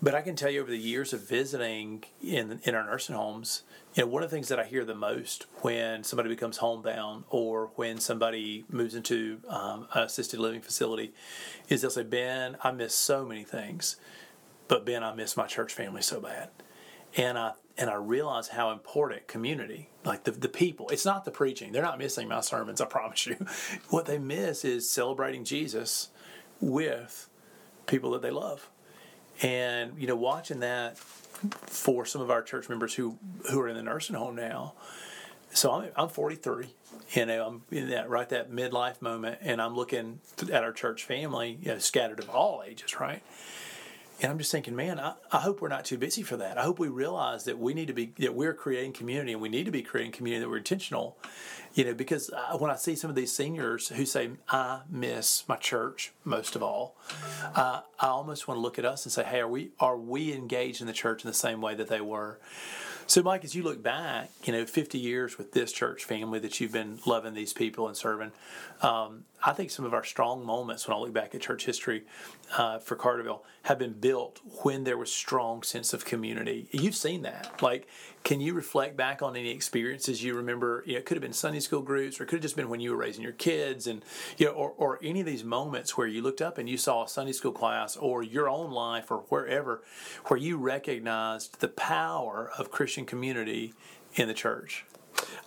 But 0.02 0.16
I 0.16 0.22
can 0.22 0.38
tell 0.38 0.50
you 0.50 0.62
over 0.62 0.72
the 0.72 0.78
years 0.78 1.12
of 1.12 1.28
visiting 1.28 2.06
in 2.22 2.62
in 2.64 2.74
our 2.74 2.86
nursing 2.86 3.16
homes, 3.16 3.64
you 3.96 4.04
know, 4.04 4.10
one 4.10 4.24
of 4.24 4.30
the 4.30 4.36
things 4.36 4.48
that 4.48 4.60
I 4.60 4.64
hear 4.64 4.86
the 4.86 4.96
most 4.96 5.46
when 5.62 6.04
somebody 6.04 6.30
becomes 6.30 6.58
homebound 6.58 7.26
or 7.30 7.72
when 7.76 8.00
somebody 8.00 8.64
moves 8.70 8.96
into 8.96 9.40
um, 9.50 9.88
an 9.94 10.04
assisted 10.04 10.40
living 10.40 10.62
facility 10.62 11.14
is 11.68 11.82
they'll 11.82 11.92
say, 11.92 12.04
Ben, 12.04 12.56
I 12.64 12.72
miss 12.72 12.96
so 12.96 13.26
many 13.26 13.44
things, 13.44 13.98
but 14.70 14.86
Ben, 14.86 15.04
I 15.04 15.14
miss 15.14 15.36
my 15.36 15.48
church 15.48 15.74
family 15.74 16.02
so 16.02 16.22
bad. 16.22 16.50
And 17.18 17.38
I 17.38 17.54
and 17.80 17.90
I 17.90 17.96
realize 17.96 18.50
how 18.50 18.72
important 18.72 19.28
community, 19.28 19.90
like 20.04 20.26
the, 20.26 20.32
the 20.32 20.50
people, 20.50 20.90
it's 20.90 21.06
not 21.06 21.26
the 21.26 21.32
preaching. 21.32 21.72
They're 21.72 21.82
not 21.82 21.98
missing 21.98 22.28
my 22.28 22.42
sermons, 22.42 22.82
I 22.82 22.86
promise 22.86 23.26
you. 23.26 23.38
What 23.90 24.06
they 24.06 24.20
miss 24.20 24.64
is 24.64 24.88
celebrating 24.88 25.44
Jesus 25.46 26.10
with 26.60 27.30
people 27.88 28.12
that 28.12 28.22
they 28.22 28.32
love 28.32 28.70
and 29.42 29.94
you 29.98 30.08
know 30.08 30.16
watching 30.16 30.60
that 30.60 30.98
for 30.98 32.06
some 32.06 32.22
of 32.22 32.30
our 32.30 32.42
church 32.42 32.70
members 32.70 32.94
who 32.94 33.18
who 33.50 33.60
are 33.60 33.68
in 33.68 33.76
the 33.76 33.84
nursing 33.84 34.16
home 34.16 34.36
now 34.36 34.74
so 35.54 35.72
i'm, 35.72 35.90
I'm 35.96 36.10
43 36.10 36.68
you 37.12 37.26
know 37.26 37.48
i'm 37.48 37.62
in 37.72 37.90
that 37.90 38.10
right 38.10 38.28
that 38.30 38.52
midlife 38.52 39.02
moment 39.02 39.40
and 39.42 39.62
i'm 39.62 39.76
looking 39.76 40.20
at 40.52 40.64
our 40.64 40.74
church 40.74 41.04
family 41.06 41.58
you 41.62 41.70
know 41.70 41.78
scattered 41.80 42.20
of 42.20 42.30
all 42.30 42.64
ages 42.66 43.00
right 43.00 43.22
and 44.22 44.32
I'm 44.32 44.38
just 44.38 44.52
thinking, 44.52 44.76
man, 44.76 45.00
I, 45.00 45.14
I 45.32 45.40
hope 45.40 45.62
we're 45.62 45.70
not 45.70 45.86
too 45.86 45.98
busy 45.98 46.24
for 46.24 46.36
that. 46.38 46.58
I 46.58 46.64
hope 46.64 46.78
we 46.78 46.90
realize 46.90 47.46
that 47.46 47.58
we 47.58 47.74
need 47.74 47.88
to 47.88 47.94
be 47.94 48.14
that 48.20 48.34
we're 48.34 48.54
creating 48.54 48.94
community, 48.94 49.32
and 49.32 49.42
we 49.42 49.50
need 49.50 49.66
to 49.66 49.72
be 49.72 49.82
creating 49.82 50.12
community 50.12 50.42
that 50.44 50.50
we're 50.50 50.58
intentional. 50.58 51.18
You 51.74 51.86
know, 51.86 51.94
because 51.94 52.30
uh, 52.32 52.58
when 52.58 52.72
I 52.72 52.76
see 52.76 52.96
some 52.96 53.10
of 53.10 53.16
these 53.16 53.32
seniors 53.32 53.90
who 53.90 54.06
say, 54.06 54.32
"I 54.50 54.82
miss 54.90 55.48
my 55.48 55.56
church 55.56 56.12
most 56.26 56.56
of 56.56 56.64
all," 56.64 56.96
uh, 57.56 57.82
I 58.00 58.08
almost 58.08 58.48
want 58.48 58.58
to 58.58 58.62
look 58.62 58.78
at 58.78 58.86
us 58.86 59.06
and 59.06 59.12
say, 59.14 59.24
"Hey, 59.24 59.40
are 59.40 59.48
we 59.48 59.72
are 59.80 59.98
we 59.98 60.34
engaged 60.34 60.82
in 60.82 60.88
the 60.88 60.94
church 60.94 61.24
in 61.24 61.30
the 61.30 61.34
same 61.34 61.62
way 61.62 61.76
that 61.76 61.88
they 61.88 62.02
were?" 62.02 62.40
So, 63.10 63.24
Mike, 63.24 63.44
as 63.44 63.56
you 63.56 63.64
look 63.64 63.82
back, 63.82 64.30
you 64.44 64.54
know, 64.54 64.68
50 64.68 65.00
years 65.00 65.40
with 65.40 65.52
this 65.54 65.72
church 65.72 66.06
family 66.06 66.38
that 66.40 66.60
you've 66.60 66.72
been 66.72 67.00
loving 67.08 67.34
these 67.34 67.54
people 67.54 67.88
and 67.88 67.98
serving, 67.98 68.34
um, 68.84 69.24
I 69.42 69.54
think 69.54 69.72
some 69.72 69.86
of 69.86 69.94
our 69.94 70.04
strong 70.04 70.46
moments 70.46 70.88
when 70.88 70.98
I 70.98 71.00
look 71.00 71.14
back 71.14 71.34
at 71.34 71.42
church 71.42 71.66
history 71.66 72.04
uh, 72.58 72.80
for 72.80 72.96
Carterville 72.96 73.44
have 73.64 73.80
been 73.80 73.94
built 73.94 74.42
when 74.64 74.84
there 74.84 74.98
was 74.98 75.12
strong 75.12 75.64
sense 75.64 75.94
of 75.94 76.04
community. 76.04 76.68
You've 76.72 76.96
seen 76.96 77.22
that. 77.22 77.62
Like, 77.62 77.88
can 78.24 78.42
you 78.42 78.54
reflect 78.54 78.98
back 78.98 79.22
on 79.22 79.38
any 79.38 79.52
experiences 79.52 80.24
you 80.24 80.34
remember? 80.36 80.84
You 80.86 80.94
know, 80.94 81.00
it 81.00 81.06
could 81.06 81.16
have 81.16 81.22
been 81.22 81.34
Sunday 81.34 81.62
school 81.62 81.82
groups, 81.82 82.20
or 82.20 82.24
it 82.24 82.28
could 82.28 82.38
have 82.38 82.44
just 82.44 82.58
been 82.58 82.70
when 82.70 82.82
you 82.82 82.92
were 82.92 82.98
raising 82.98 83.24
your 83.24 83.32
kids, 83.32 83.88
and 83.88 84.04
you 84.38 84.48
know, 84.48 84.52
or, 84.52 84.72
or 84.78 85.00
any 85.02 85.22
of 85.22 85.26
these 85.26 85.44
moments 85.44 85.96
where 85.96 86.08
you 86.08 86.22
looked 86.22 86.42
up 86.42 86.58
and 86.58 86.68
you 86.68 86.78
saw 86.78 87.06
a 87.06 87.08
Sunday 87.08 87.32
school 87.32 87.54
class, 87.54 87.96
or 87.96 88.22
your 88.22 88.50
own 88.50 88.72
life, 88.72 89.10
or 89.10 89.20
wherever, 89.30 89.82
where 90.26 90.38
you 90.38 90.58
recognized 90.58 91.62
the 91.62 91.70
power 91.70 92.52
of 92.58 92.72
Christian 92.72 93.06
community 93.06 93.74
in 94.16 94.28
the 94.28 94.34
church. 94.34 94.86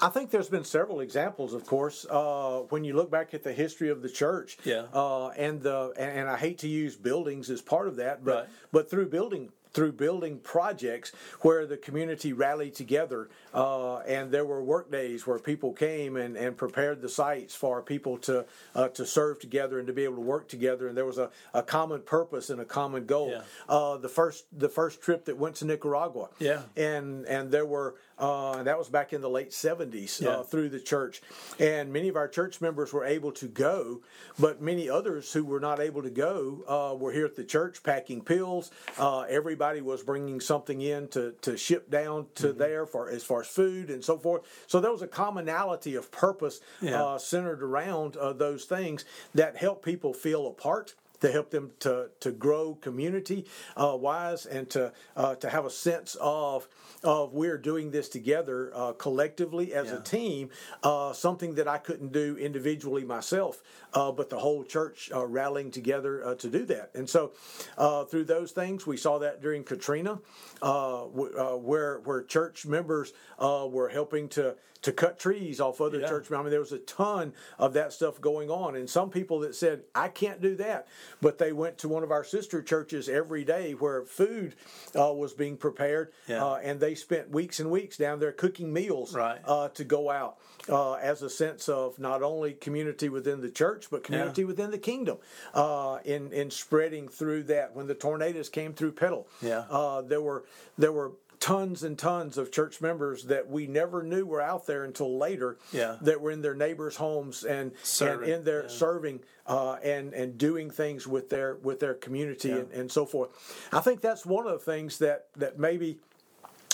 I 0.00 0.08
think 0.08 0.30
there's 0.30 0.48
been 0.48 0.64
several 0.64 1.00
examples, 1.00 1.52
of 1.54 1.66
course, 1.66 2.06
uh, 2.10 2.60
when 2.70 2.84
you 2.84 2.94
look 2.94 3.10
back 3.10 3.34
at 3.34 3.42
the 3.42 3.52
history 3.52 3.88
of 3.90 4.02
the 4.02 4.08
church. 4.08 4.58
Yeah. 4.64 4.84
Uh, 4.92 5.28
and 5.30 5.62
the 5.62 5.92
and, 5.96 6.18
and 6.20 6.28
I 6.28 6.36
hate 6.36 6.58
to 6.58 6.68
use 6.68 6.96
buildings 6.96 7.50
as 7.50 7.60
part 7.62 7.88
of 7.88 7.96
that, 7.96 8.24
but 8.24 8.32
Right. 8.34 8.48
but 8.72 8.90
through 8.90 9.08
building 9.08 9.50
through 9.74 9.92
building 9.92 10.38
projects 10.38 11.12
where 11.40 11.64
the 11.64 11.78
community 11.78 12.34
rallied 12.34 12.74
together 12.74 13.30
uh, 13.54 14.00
and 14.00 14.30
there 14.30 14.44
were 14.44 14.62
work 14.62 14.90
days 14.92 15.26
where 15.26 15.38
people 15.38 15.72
came 15.72 16.14
and, 16.18 16.36
and 16.36 16.58
prepared 16.58 17.00
the 17.00 17.08
sites 17.08 17.54
for 17.54 17.80
people 17.80 18.18
to 18.18 18.44
uh, 18.74 18.88
to 18.88 19.06
serve 19.06 19.38
together 19.40 19.78
and 19.78 19.86
to 19.86 19.92
be 19.94 20.04
able 20.04 20.16
to 20.16 20.20
work 20.20 20.46
together 20.46 20.88
and 20.88 20.94
there 20.94 21.06
was 21.06 21.16
a, 21.16 21.30
a 21.54 21.62
common 21.62 22.02
purpose 22.02 22.50
and 22.50 22.60
a 22.60 22.66
common 22.66 23.06
goal 23.06 23.30
Yeah. 23.30 23.42
uh, 23.66 23.96
the 23.96 24.10
first 24.10 24.44
the 24.52 24.68
first 24.68 25.00
trip 25.00 25.24
that 25.24 25.38
went 25.38 25.54
to 25.56 25.64
Nicaragua 25.64 26.28
Yeah. 26.38 26.64
and 26.76 27.24
and 27.26 27.50
there 27.50 27.64
were 27.64 27.94
uh, 28.22 28.62
that 28.62 28.78
was 28.78 28.88
back 28.88 29.12
in 29.12 29.20
the 29.20 29.28
late 29.28 29.50
70s 29.50 30.20
Yeah. 30.22 30.28
uh, 30.30 30.42
through 30.44 30.68
the 30.68 30.78
church. 30.80 31.20
And 31.58 31.92
many 31.92 32.08
of 32.08 32.16
our 32.16 32.28
church 32.28 32.60
members 32.60 32.92
were 32.92 33.04
able 33.04 33.32
to 33.32 33.48
go, 33.48 34.00
but 34.38 34.62
many 34.62 34.88
others 34.88 35.32
who 35.32 35.44
were 35.44 35.58
not 35.60 35.80
able 35.80 36.02
to 36.02 36.10
go 36.10 36.62
uh, 36.68 36.94
were 36.96 37.12
here 37.12 37.26
at 37.26 37.34
the 37.36 37.44
church 37.44 37.82
packing 37.82 38.20
pills. 38.22 38.70
Uh, 38.96 39.22
everybody 39.22 39.80
was 39.80 40.02
bringing 40.02 40.40
something 40.40 40.80
in 40.80 41.08
to, 41.08 41.32
to 41.42 41.56
ship 41.56 41.90
down 41.90 42.26
to 42.36 42.48
Mm-hmm. 42.48 42.58
there 42.58 42.86
for 42.86 43.10
as 43.10 43.24
far 43.24 43.40
as 43.40 43.48
food 43.48 43.90
and 43.90 44.04
so 44.04 44.16
forth. 44.18 44.42
So 44.68 44.78
there 44.80 44.92
was 44.92 45.02
a 45.02 45.08
commonality 45.08 45.94
of 45.96 46.10
purpose 46.12 46.60
Yeah. 46.80 47.02
uh, 47.02 47.18
centered 47.18 47.62
around 47.62 48.16
uh, 48.16 48.32
those 48.32 48.64
things 48.66 49.04
that 49.34 49.56
help 49.56 49.84
people 49.84 50.14
feel 50.14 50.46
a 50.46 50.52
part 50.52 50.94
to 51.22 51.30
help 51.30 51.50
them 51.50 51.70
to, 51.78 52.10
to 52.18 52.32
grow 52.32 52.74
community 52.74 53.46
uh, 53.76 53.96
wise 53.98 54.44
and 54.44 54.68
to 54.68 54.92
uh, 55.16 55.36
to 55.36 55.48
have 55.48 55.64
a 55.64 55.70
sense 55.70 56.16
of 56.20 56.68
of 57.04 57.32
we're 57.32 57.56
doing 57.58 57.90
this 57.92 58.08
together 58.08 58.72
uh, 58.74 58.92
collectively 58.92 59.72
as 59.72 59.86
Yeah. 59.86 59.96
a 59.98 60.00
team 60.00 60.50
uh, 60.82 61.12
something 61.12 61.54
that 61.54 61.68
I 61.68 61.78
couldn't 61.78 62.12
do 62.12 62.36
individually 62.36 63.04
myself 63.04 63.62
uh, 63.94 64.10
but 64.10 64.30
the 64.30 64.38
whole 64.38 64.64
church 64.64 65.10
uh, 65.14 65.24
rallying 65.24 65.70
together 65.70 66.24
uh, 66.26 66.34
to 66.36 66.48
do 66.48 66.64
that 66.66 66.90
and 66.94 67.08
so 67.08 67.32
uh, 67.78 68.04
through 68.04 68.24
those 68.24 68.50
things 68.50 68.84
we 68.84 68.96
saw 68.96 69.20
that 69.20 69.40
during 69.40 69.62
Katrina 69.62 70.18
uh, 70.60 71.02
w- 71.04 71.34
uh, 71.38 71.56
where 71.56 72.00
where 72.00 72.22
church 72.24 72.66
members 72.66 73.12
uh, 73.38 73.66
were 73.70 73.88
helping 73.88 74.28
to 74.30 74.56
to 74.82 74.90
cut 74.92 75.16
trees 75.16 75.60
off 75.60 75.80
other 75.80 76.00
Yeah. 76.00 76.08
church 76.08 76.32
I 76.32 76.42
mean, 76.42 76.50
there 76.50 76.58
was 76.58 76.72
a 76.72 76.78
ton 76.78 77.34
of 77.56 77.74
that 77.74 77.92
stuff 77.92 78.20
going 78.20 78.50
on, 78.50 78.74
and 78.74 78.90
some 78.90 79.10
people 79.10 79.38
that 79.40 79.54
said, 79.54 79.84
"I 79.94 80.08
can't 80.08 80.40
do 80.40 80.56
that," 80.56 80.88
but 81.20 81.38
they 81.38 81.52
went 81.52 81.78
to 81.78 81.88
one 81.88 82.02
of 82.02 82.10
our 82.10 82.24
sister 82.24 82.62
churches 82.62 83.08
every 83.08 83.44
day 83.44 83.72
where 83.72 84.02
food 84.02 84.54
uh, 84.98 85.12
was 85.12 85.32
being 85.32 85.56
prepared, 85.56 86.12
Yeah. 86.26 86.44
uh, 86.44 86.54
and 86.62 86.80
they 86.80 86.94
spent 86.94 87.30
weeks 87.30 87.60
and 87.60 87.70
weeks 87.70 87.96
down 87.96 88.20
there 88.20 88.32
cooking 88.32 88.72
meals 88.72 89.14
Right. 89.14 89.40
uh, 89.44 89.68
to 89.70 89.84
go 89.84 90.10
out 90.10 90.38
uh, 90.68 90.94
as 90.94 91.22
a 91.22 91.30
sense 91.30 91.68
of 91.68 91.98
not 91.98 92.22
only 92.22 92.52
community 92.54 93.08
within 93.08 93.40
the 93.40 93.50
church, 93.50 93.88
but 93.90 94.04
community 94.04 94.44
within 94.44 94.70
the 94.70 94.78
kingdom, 94.78 95.18
uh, 95.54 95.98
in 96.04 96.32
in 96.32 96.50
spreading 96.50 97.08
through 97.08 97.42
that. 97.44 97.74
When 97.74 97.86
the 97.86 97.94
tornadoes 97.94 98.48
came 98.48 98.72
through 98.72 98.92
Petal, 98.92 99.26
Yeah. 99.40 99.64
uh, 99.70 100.02
there 100.02 100.20
were 100.22 100.44
there 100.78 100.92
were 100.92 101.12
tons 101.42 101.82
and 101.82 101.98
tons 101.98 102.38
of 102.38 102.52
church 102.52 102.80
members 102.80 103.24
that 103.24 103.50
we 103.50 103.66
never 103.66 104.04
knew 104.04 104.24
were 104.24 104.40
out 104.40 104.64
there 104.64 104.84
until 104.84 105.18
later 105.18 105.58
Yeah. 105.72 105.96
that 106.02 106.20
were 106.20 106.30
in 106.30 106.40
their 106.40 106.54
neighbors' 106.54 106.94
homes 106.94 107.42
and, 107.42 107.72
and 108.00 108.22
in 108.22 108.44
their 108.44 108.62
yeah. 108.62 108.68
serving 108.68 109.20
uh, 109.48 109.72
and 109.82 110.14
and 110.14 110.38
doing 110.38 110.70
things 110.70 111.08
with 111.08 111.30
their 111.30 111.56
with 111.56 111.80
their 111.80 111.94
community 111.94 112.50
Yeah. 112.50 112.58
and, 112.58 112.70
and 112.70 112.92
so 112.92 113.04
forth. 113.04 113.30
I 113.72 113.80
think 113.80 114.00
that's 114.00 114.24
one 114.24 114.46
of 114.46 114.52
the 114.52 114.64
things 114.72 114.98
that 114.98 115.26
that 115.36 115.58
maybe 115.58 115.98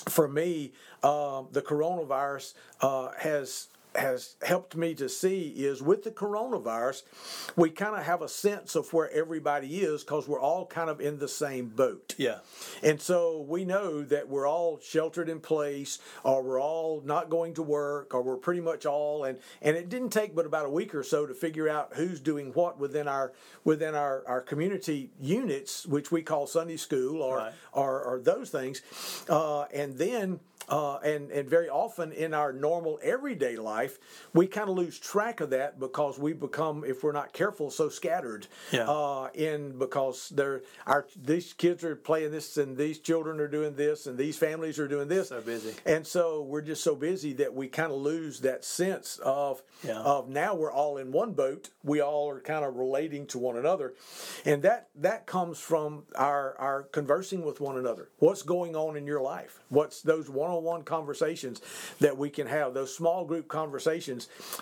for 0.07 0.29
me 0.29 0.73
um, 1.03 1.49
the 1.53 1.63
coronavirus 1.63 2.53
uh, 2.83 3.13
has 3.19 3.69
has 3.95 4.37
helped 4.43 4.77
me 4.77 4.95
to 4.95 5.09
see 5.09 5.49
is 5.49 5.83
with 5.83 6.05
the 6.05 6.11
coronavirus 6.11 7.03
we 7.57 7.71
kind 7.71 7.97
of 7.97 8.05
have 8.05 8.23
a 8.23 8.29
sense 8.29 8.75
of 8.77 8.93
where 8.93 9.11
everybody 9.11 9.79
is 9.81 10.05
because 10.05 10.29
we're 10.29 10.41
all 10.41 10.67
kind 10.67 10.91
of 10.91 11.01
in 11.01 11.19
the 11.19 11.29
same 11.29 11.67
boat 11.69 12.15
Yeah. 12.19 12.39
and 12.83 13.01
so 13.01 13.41
we 13.41 13.65
know 13.65 14.03
that 14.03 14.29
we're 14.29 14.47
all 14.49 14.79
sheltered 14.83 15.29
in 15.29 15.41
place, 15.41 15.99
or 16.25 16.43
we're 16.43 16.61
all 16.61 17.03
not 17.05 17.29
going 17.31 17.55
to 17.55 17.63
work, 17.63 18.15
or 18.15 18.23
we're 18.23 18.37
pretty 18.37 18.61
much 18.61 18.87
all. 18.87 19.25
And, 19.25 19.39
and 19.63 19.77
it 19.77 19.89
didn't 19.89 20.11
take 20.11 20.35
but 20.35 20.47
about 20.47 20.67
a 20.67 20.71
week 20.71 20.95
or 20.95 21.03
so 21.03 21.27
to 21.27 21.35
figure 21.35 21.69
out 21.69 21.93
who's 21.95 22.21
doing 22.21 22.53
what 22.53 22.79
within 22.79 23.09
our 23.09 23.33
within 23.65 23.95
our, 23.95 24.23
our 24.27 24.41
community 24.41 25.11
units, 25.21 25.87
which 25.87 26.11
we 26.13 26.23
call 26.23 26.47
Sunday 26.47 26.77
school, 26.77 27.23
or 27.23 27.37
Right. 27.39 27.53
or, 27.73 28.03
or 28.03 28.21
those 28.21 28.51
things. 28.51 28.83
Uh, 29.29 29.63
and 29.75 29.97
then 29.99 30.41
uh, 30.69 30.97
and 30.99 31.31
and 31.31 31.49
very 31.49 31.69
often 31.69 32.13
in 32.13 32.35
our 32.35 32.53
normal 32.53 32.99
everyday 33.03 33.57
life, 33.57 33.78
we 34.35 34.47
kind 34.47 34.69
of 34.69 34.77
lose 34.77 34.99
track 34.99 35.41
of 35.41 35.51
that 35.51 35.79
because 35.79 36.19
we 36.19 36.33
become, 36.33 36.85
if 36.85 37.03
we're 37.03 37.13
not 37.13 37.33
careful, 37.33 37.71
so 37.71 37.89
scattered. 37.89 38.47
Yeah. 38.73 38.89
Uh, 38.89 39.29
in 39.35 39.79
because 39.79 40.31
they're 40.31 40.63
our 40.87 41.07
these 41.17 41.53
kids 41.53 41.85
are 41.85 41.97
playing 41.97 42.31
this 42.33 42.57
and 42.57 42.77
these 42.77 42.99
children 42.99 43.41
are 43.41 43.49
doing 43.49 43.75
this 43.75 44.07
and 44.07 44.17
these 44.19 44.37
families 44.37 44.79
are 44.79 44.89
doing 44.89 45.09
this. 45.09 45.29
So 45.29 45.41
busy. 45.41 45.75
And 45.87 46.07
so 46.07 46.43
we're 46.43 46.63
just 46.63 46.83
so 46.83 46.95
busy 46.95 47.33
that 47.35 47.55
we 47.55 47.69
kind 47.69 47.93
of 47.93 47.99
lose 47.99 48.41
that 48.41 48.65
sense 48.65 49.19
of 49.23 49.63
Yeah. 49.83 50.01
of 50.01 50.29
now 50.29 50.55
we're 50.55 50.73
all 50.73 50.97
in 50.99 51.13
one 51.13 51.33
boat. 51.33 51.71
We 51.85 52.01
all 52.01 52.29
are 52.31 52.41
kind 52.41 52.65
of 52.65 52.77
relating 52.77 53.27
to 53.29 53.39
one 53.39 53.57
another, 53.57 53.95
and 54.45 54.63
that 54.63 54.89
that 54.97 55.27
comes 55.27 55.59
from 55.59 56.05
our 56.17 56.55
our 56.59 56.83
conversing 56.85 57.45
with 57.45 57.61
one 57.61 57.77
another. 57.79 58.09
What's 58.19 58.43
going 58.43 58.75
on 58.77 58.97
in 58.97 59.07
your 59.07 59.21
life? 59.21 59.61
What's 59.69 60.03
those 60.03 60.29
one 60.31 60.51
on 60.51 60.63
one 60.65 60.83
conversations 60.83 61.61
that 62.01 62.17
we 62.17 62.31
can 62.31 62.47
have? 62.47 62.75
Those 62.75 62.95
small 62.95 63.25
group 63.25 63.47
conversations 63.49 63.68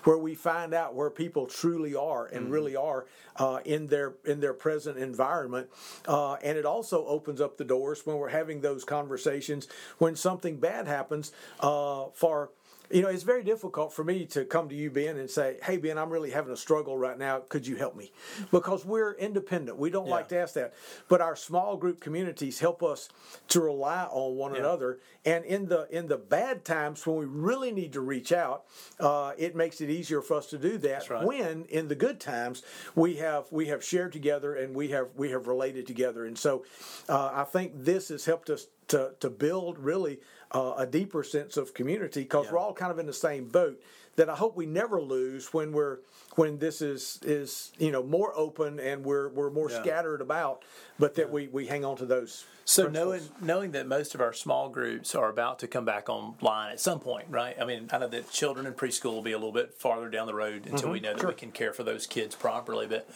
where 0.04 0.18
we 0.18 0.34
find 0.34 0.74
out 0.74 0.94
where 0.94 1.10
people 1.10 1.46
truly 1.46 1.94
are 1.94 2.26
and 2.26 2.50
really 2.50 2.76
are 2.76 3.06
uh, 3.36 3.60
in 3.64 3.86
their 3.86 4.14
in 4.24 4.40
their 4.40 4.54
present 4.54 4.98
environment, 4.98 5.68
uh, 6.06 6.34
and 6.34 6.58
it 6.58 6.64
also 6.64 7.06
opens 7.06 7.40
up 7.40 7.56
the 7.56 7.64
doors 7.64 8.04
when 8.04 8.16
we're 8.16 8.28
having 8.28 8.60
those 8.60 8.84
conversations 8.84 9.68
when 9.98 10.16
something 10.16 10.56
bad 10.58 10.86
happens 10.86 11.32
uh, 11.60 12.06
for 12.12 12.50
you 12.90 13.02
know, 13.02 13.08
it's 13.08 13.22
very 13.22 13.42
difficult 13.42 13.92
for 13.92 14.04
me 14.04 14.26
to 14.26 14.44
come 14.44 14.68
to 14.68 14.74
you, 14.74 14.90
Ben, 14.90 15.16
and 15.16 15.28
say, 15.30 15.58
"Hey, 15.62 15.76
Ben, 15.76 15.98
I'm 15.98 16.10
really 16.10 16.30
having 16.30 16.52
a 16.52 16.56
struggle 16.56 16.96
right 16.96 17.18
now. 17.18 17.40
Could 17.48 17.66
you 17.66 17.76
help 17.76 17.96
me?" 17.96 18.12
Because 18.50 18.84
we're 18.84 19.12
independent. 19.14 19.78
We 19.78 19.90
don't 19.90 20.08
like 20.08 20.28
to 20.28 20.38
ask 20.38 20.54
that. 20.54 20.74
But 21.08 21.20
our 21.20 21.36
small 21.36 21.76
group 21.76 22.00
communities 22.00 22.60
help 22.60 22.82
us 22.82 23.08
to 23.48 23.60
rely 23.60 24.04
on 24.04 24.36
one 24.36 24.52
Yeah. 24.54 24.60
another. 24.60 25.00
And 25.24 25.44
in 25.44 25.66
the 25.66 25.88
in 25.90 26.06
the 26.06 26.16
bad 26.16 26.64
times 26.64 27.06
when 27.06 27.16
we 27.16 27.24
really 27.26 27.72
need 27.72 27.92
to 27.94 28.00
reach 28.00 28.32
out, 28.32 28.64
uh, 29.00 29.32
it 29.36 29.56
makes 29.56 29.80
it 29.80 29.90
easier 29.90 30.20
for 30.22 30.34
us 30.34 30.46
to 30.50 30.58
do 30.58 30.78
that. 30.78 31.08
right. 31.10 31.24
When 31.24 31.64
in 31.66 31.88
the 31.88 31.94
good 31.94 32.20
times 32.20 32.62
we 32.94 33.16
have 33.16 33.50
we 33.50 33.66
have 33.66 33.82
shared 33.84 34.12
together 34.12 34.54
and 34.54 34.74
we 34.74 34.88
have 34.88 35.08
we 35.16 35.30
have 35.30 35.46
related 35.46 35.86
together. 35.86 36.24
And 36.24 36.38
so, 36.38 36.64
uh, 37.08 37.30
I 37.32 37.44
think 37.44 37.72
this 37.74 38.08
has 38.08 38.24
helped 38.24 38.50
us 38.50 38.68
to 38.88 39.12
to 39.20 39.30
build 39.30 39.78
really 39.78 40.20
uh, 40.52 40.74
a 40.78 40.86
deeper 40.86 41.22
sense 41.24 41.56
of 41.56 41.74
community 41.74 42.22
because 42.22 42.46
Yeah. 42.46 42.52
we're 42.52 42.58
all 42.58 42.72
kind 42.72 42.92
of 42.92 42.98
in 42.98 43.06
the 43.06 43.12
same 43.12 43.48
boat 43.48 43.80
that 44.14 44.30
I 44.30 44.34
hope 44.34 44.56
we 44.56 44.64
never 44.64 45.00
lose 45.02 45.52
when 45.52 45.72
we're 45.72 45.98
when 46.36 46.58
this 46.58 46.80
is 46.80 47.18
is 47.22 47.72
you 47.78 47.90
know 47.90 48.02
more 48.02 48.32
open 48.36 48.78
and 48.80 49.04
we're 49.04 49.28
we're 49.28 49.50
more 49.50 49.70
Yeah. 49.70 49.82
scattered 49.82 50.20
about, 50.20 50.62
but 50.98 51.14
that 51.16 51.30
we 51.30 51.48
we 51.48 51.66
hang 51.66 51.84
on 51.84 51.96
to 51.96 52.06
those. 52.06 52.44
So 52.64 52.84
principles. 52.84 53.30
knowing 53.38 53.46
knowing 53.46 53.70
that 53.72 53.86
most 53.86 54.14
of 54.14 54.20
our 54.20 54.32
small 54.32 54.68
groups 54.68 55.14
are 55.14 55.28
about 55.28 55.58
to 55.60 55.66
come 55.68 55.84
back 55.84 56.08
online 56.08 56.72
at 56.72 56.80
some 56.80 56.98
point, 57.00 57.26
right? 57.28 57.56
I 57.60 57.64
mean, 57.64 57.88
I 57.92 57.98
know 57.98 58.08
that 58.08 58.30
children 58.30 58.66
in 58.66 58.72
preschool 58.74 59.12
will 59.14 59.22
be 59.22 59.32
a 59.32 59.38
little 59.38 59.52
bit 59.52 59.74
farther 59.74 60.08
down 60.08 60.26
the 60.26 60.34
road 60.34 60.66
until 60.66 60.90
we 60.90 61.00
know 61.00 61.14
that 61.14 61.26
we 61.26 61.34
can 61.34 61.52
care 61.52 61.72
for 61.72 61.82
those 61.84 62.06
kids 62.06 62.34
properly. 62.34 62.86
But 62.86 63.06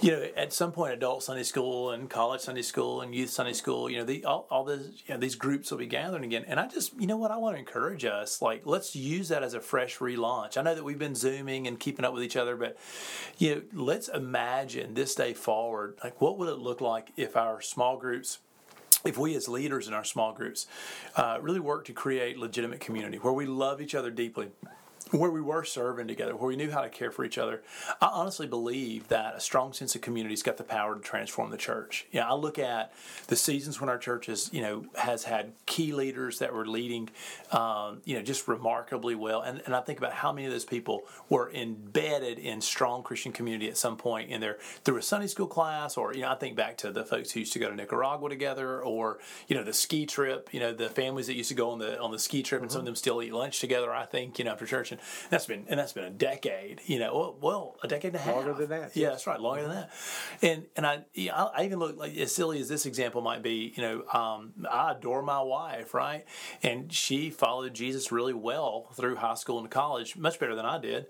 you 0.00 0.12
know, 0.12 0.28
at 0.36 0.52
some 0.52 0.70
point, 0.70 0.92
adult 0.92 1.24
Sunday 1.24 1.42
school 1.42 1.90
and 1.90 2.08
college 2.08 2.40
Sunday 2.40 2.62
school 2.62 3.00
and 3.00 3.14
youth 3.14 3.30
Sunday 3.30 3.52
school, 3.52 3.90
you 3.90 3.98
know, 3.98 4.04
the, 4.04 4.24
all, 4.24 4.46
all 4.50 4.64
this, 4.64 4.86
you 5.06 5.14
know, 5.14 5.20
these 5.20 5.34
groups 5.34 5.70
will 5.70 5.78
be 5.78 5.86
gathering 5.86 6.24
again. 6.24 6.44
And 6.46 6.60
I 6.60 6.68
just, 6.68 6.92
you 7.00 7.06
know 7.06 7.16
what, 7.16 7.30
I 7.30 7.36
want 7.36 7.56
to 7.56 7.58
encourage 7.58 8.04
us, 8.04 8.40
like, 8.40 8.62
let's 8.64 8.94
use 8.94 9.28
that 9.28 9.42
as 9.42 9.54
a 9.54 9.60
fresh 9.60 9.98
relaunch. 9.98 10.56
I 10.56 10.62
know 10.62 10.74
that 10.74 10.84
we've 10.84 10.98
been 10.98 11.16
Zooming 11.16 11.66
and 11.66 11.80
keeping 11.80 12.04
up 12.04 12.14
with 12.14 12.22
each 12.22 12.36
other, 12.36 12.56
but, 12.56 12.76
you 13.38 13.54
know, 13.54 13.62
let's 13.72 14.08
imagine 14.08 14.94
this 14.94 15.14
day 15.16 15.34
forward, 15.34 15.98
like, 16.04 16.20
what 16.20 16.38
would 16.38 16.48
it 16.48 16.58
look 16.58 16.80
like 16.80 17.12
if 17.16 17.36
our 17.36 17.60
small 17.60 17.96
groups 17.96 18.38
if 19.04 19.16
we 19.16 19.36
as 19.36 19.48
leaders 19.48 19.86
in 19.86 19.94
our 19.94 20.02
small 20.02 20.32
groups 20.32 20.66
uh, 21.14 21.38
really 21.40 21.60
work 21.60 21.84
to 21.84 21.92
create 21.92 22.36
legitimate 22.36 22.80
community 22.80 23.16
where 23.16 23.32
we 23.32 23.46
love 23.46 23.80
each 23.80 23.94
other 23.94 24.10
deeply 24.10 24.48
where 25.10 25.30
we 25.30 25.40
were 25.40 25.64
serving 25.64 26.08
together, 26.08 26.36
where 26.36 26.48
we 26.48 26.56
knew 26.56 26.70
how 26.70 26.82
to 26.82 26.88
care 26.88 27.10
for 27.10 27.24
each 27.24 27.38
other, 27.38 27.62
I 28.00 28.06
honestly 28.06 28.46
believe 28.46 29.08
that 29.08 29.36
a 29.36 29.40
strong 29.40 29.72
sense 29.72 29.94
of 29.94 30.00
community's 30.00 30.42
got 30.42 30.56
the 30.56 30.64
power 30.64 30.94
to 30.94 31.00
transform 31.00 31.50
the 31.50 31.56
church. 31.56 32.06
You 32.12 32.20
know, 32.20 32.26
I 32.26 32.34
look 32.34 32.58
at 32.58 32.92
the 33.28 33.36
seasons 33.36 33.80
when 33.80 33.88
our 33.88 33.98
church 33.98 34.26
has, 34.26 34.52
you 34.52 34.60
know, 34.60 34.84
has 34.96 35.24
had 35.24 35.52
key 35.66 35.92
leaders 35.92 36.38
that 36.38 36.52
were 36.52 36.66
leading, 36.66 37.08
um, 37.52 38.00
you 38.04 38.16
know, 38.16 38.22
just 38.22 38.48
remarkably 38.48 39.14
well, 39.14 39.42
and, 39.42 39.62
and 39.66 39.74
I 39.74 39.80
think 39.80 39.98
about 39.98 40.12
how 40.12 40.32
many 40.32 40.46
of 40.46 40.52
those 40.52 40.64
people 40.64 41.02
were 41.28 41.50
embedded 41.52 42.38
in 42.38 42.60
strong 42.60 43.02
Christian 43.02 43.32
community 43.32 43.68
at 43.68 43.76
some 43.76 43.96
point 43.96 44.30
in 44.30 44.40
their 44.40 44.58
through 44.84 44.96
a 44.96 45.02
Sunday 45.02 45.26
school 45.26 45.46
class, 45.46 45.96
or 45.96 46.14
you 46.14 46.22
know, 46.22 46.30
I 46.30 46.34
think 46.34 46.56
back 46.56 46.76
to 46.78 46.90
the 46.90 47.04
folks 47.04 47.32
who 47.32 47.40
used 47.40 47.52
to 47.54 47.58
go 47.58 47.68
to 47.68 47.76
Nicaragua 47.76 48.28
together, 48.28 48.82
or 48.82 49.18
you 49.46 49.56
know, 49.56 49.62
the 49.62 49.72
ski 49.72 50.06
trip, 50.06 50.50
you 50.52 50.60
know, 50.60 50.72
the 50.72 50.88
families 50.88 51.26
that 51.28 51.34
used 51.34 51.48
to 51.48 51.54
go 51.54 51.70
on 51.70 51.78
the 51.78 51.98
on 52.00 52.10
the 52.10 52.18
ski 52.18 52.42
trip, 52.42 52.62
and 52.62 52.70
some 52.70 52.80
of 52.80 52.84
them 52.84 52.96
still 52.96 53.22
eat 53.22 53.32
lunch 53.32 53.60
together. 53.60 53.92
I 53.92 54.04
think 54.04 54.38
you 54.38 54.44
know 54.44 54.52
after 54.52 54.66
church 54.66 54.92
and 54.92 54.97
Christian. 54.98 55.28
That's 55.30 55.46
been 55.46 55.64
and 55.68 55.78
that's 55.78 55.92
been 55.92 56.04
a 56.04 56.10
decade. 56.10 56.80
You 56.86 56.98
know, 56.98 57.14
well, 57.14 57.36
well 57.40 57.76
a 57.82 57.88
decade 57.88 58.12
and 58.12 58.16
a 58.16 58.24
half. 58.24 58.34
Longer 58.36 58.54
than 58.54 58.70
that, 58.70 58.96
Yeah, 58.96 59.02
yes. 59.08 59.12
that's 59.12 59.26
right. 59.26 59.40
Longer 59.40 59.62
than 59.62 59.70
that. 59.72 59.90
And 60.42 60.66
and 60.76 60.86
I 60.86 61.04
yeah, 61.14 61.34
I 61.34 61.62
I 61.62 61.64
even 61.64 61.78
look 61.78 61.96
like 61.96 62.16
as 62.16 62.34
silly 62.34 62.60
as 62.60 62.68
this 62.68 62.86
example 62.86 63.20
might 63.22 63.42
be. 63.42 63.72
You 63.76 63.82
know, 63.82 64.04
um, 64.12 64.52
I 64.70 64.92
adore 64.92 65.22
my 65.22 65.40
wife, 65.40 65.94
right? 65.94 66.24
And 66.62 66.92
she 66.92 67.30
followed 67.30 67.74
Jesus 67.74 68.10
really 68.12 68.34
well 68.34 68.88
through 68.94 69.16
high 69.16 69.34
school 69.34 69.58
and 69.58 69.70
college, 69.70 70.16
much 70.16 70.38
better 70.38 70.54
than 70.54 70.64
I 70.64 70.78
did. 70.78 71.06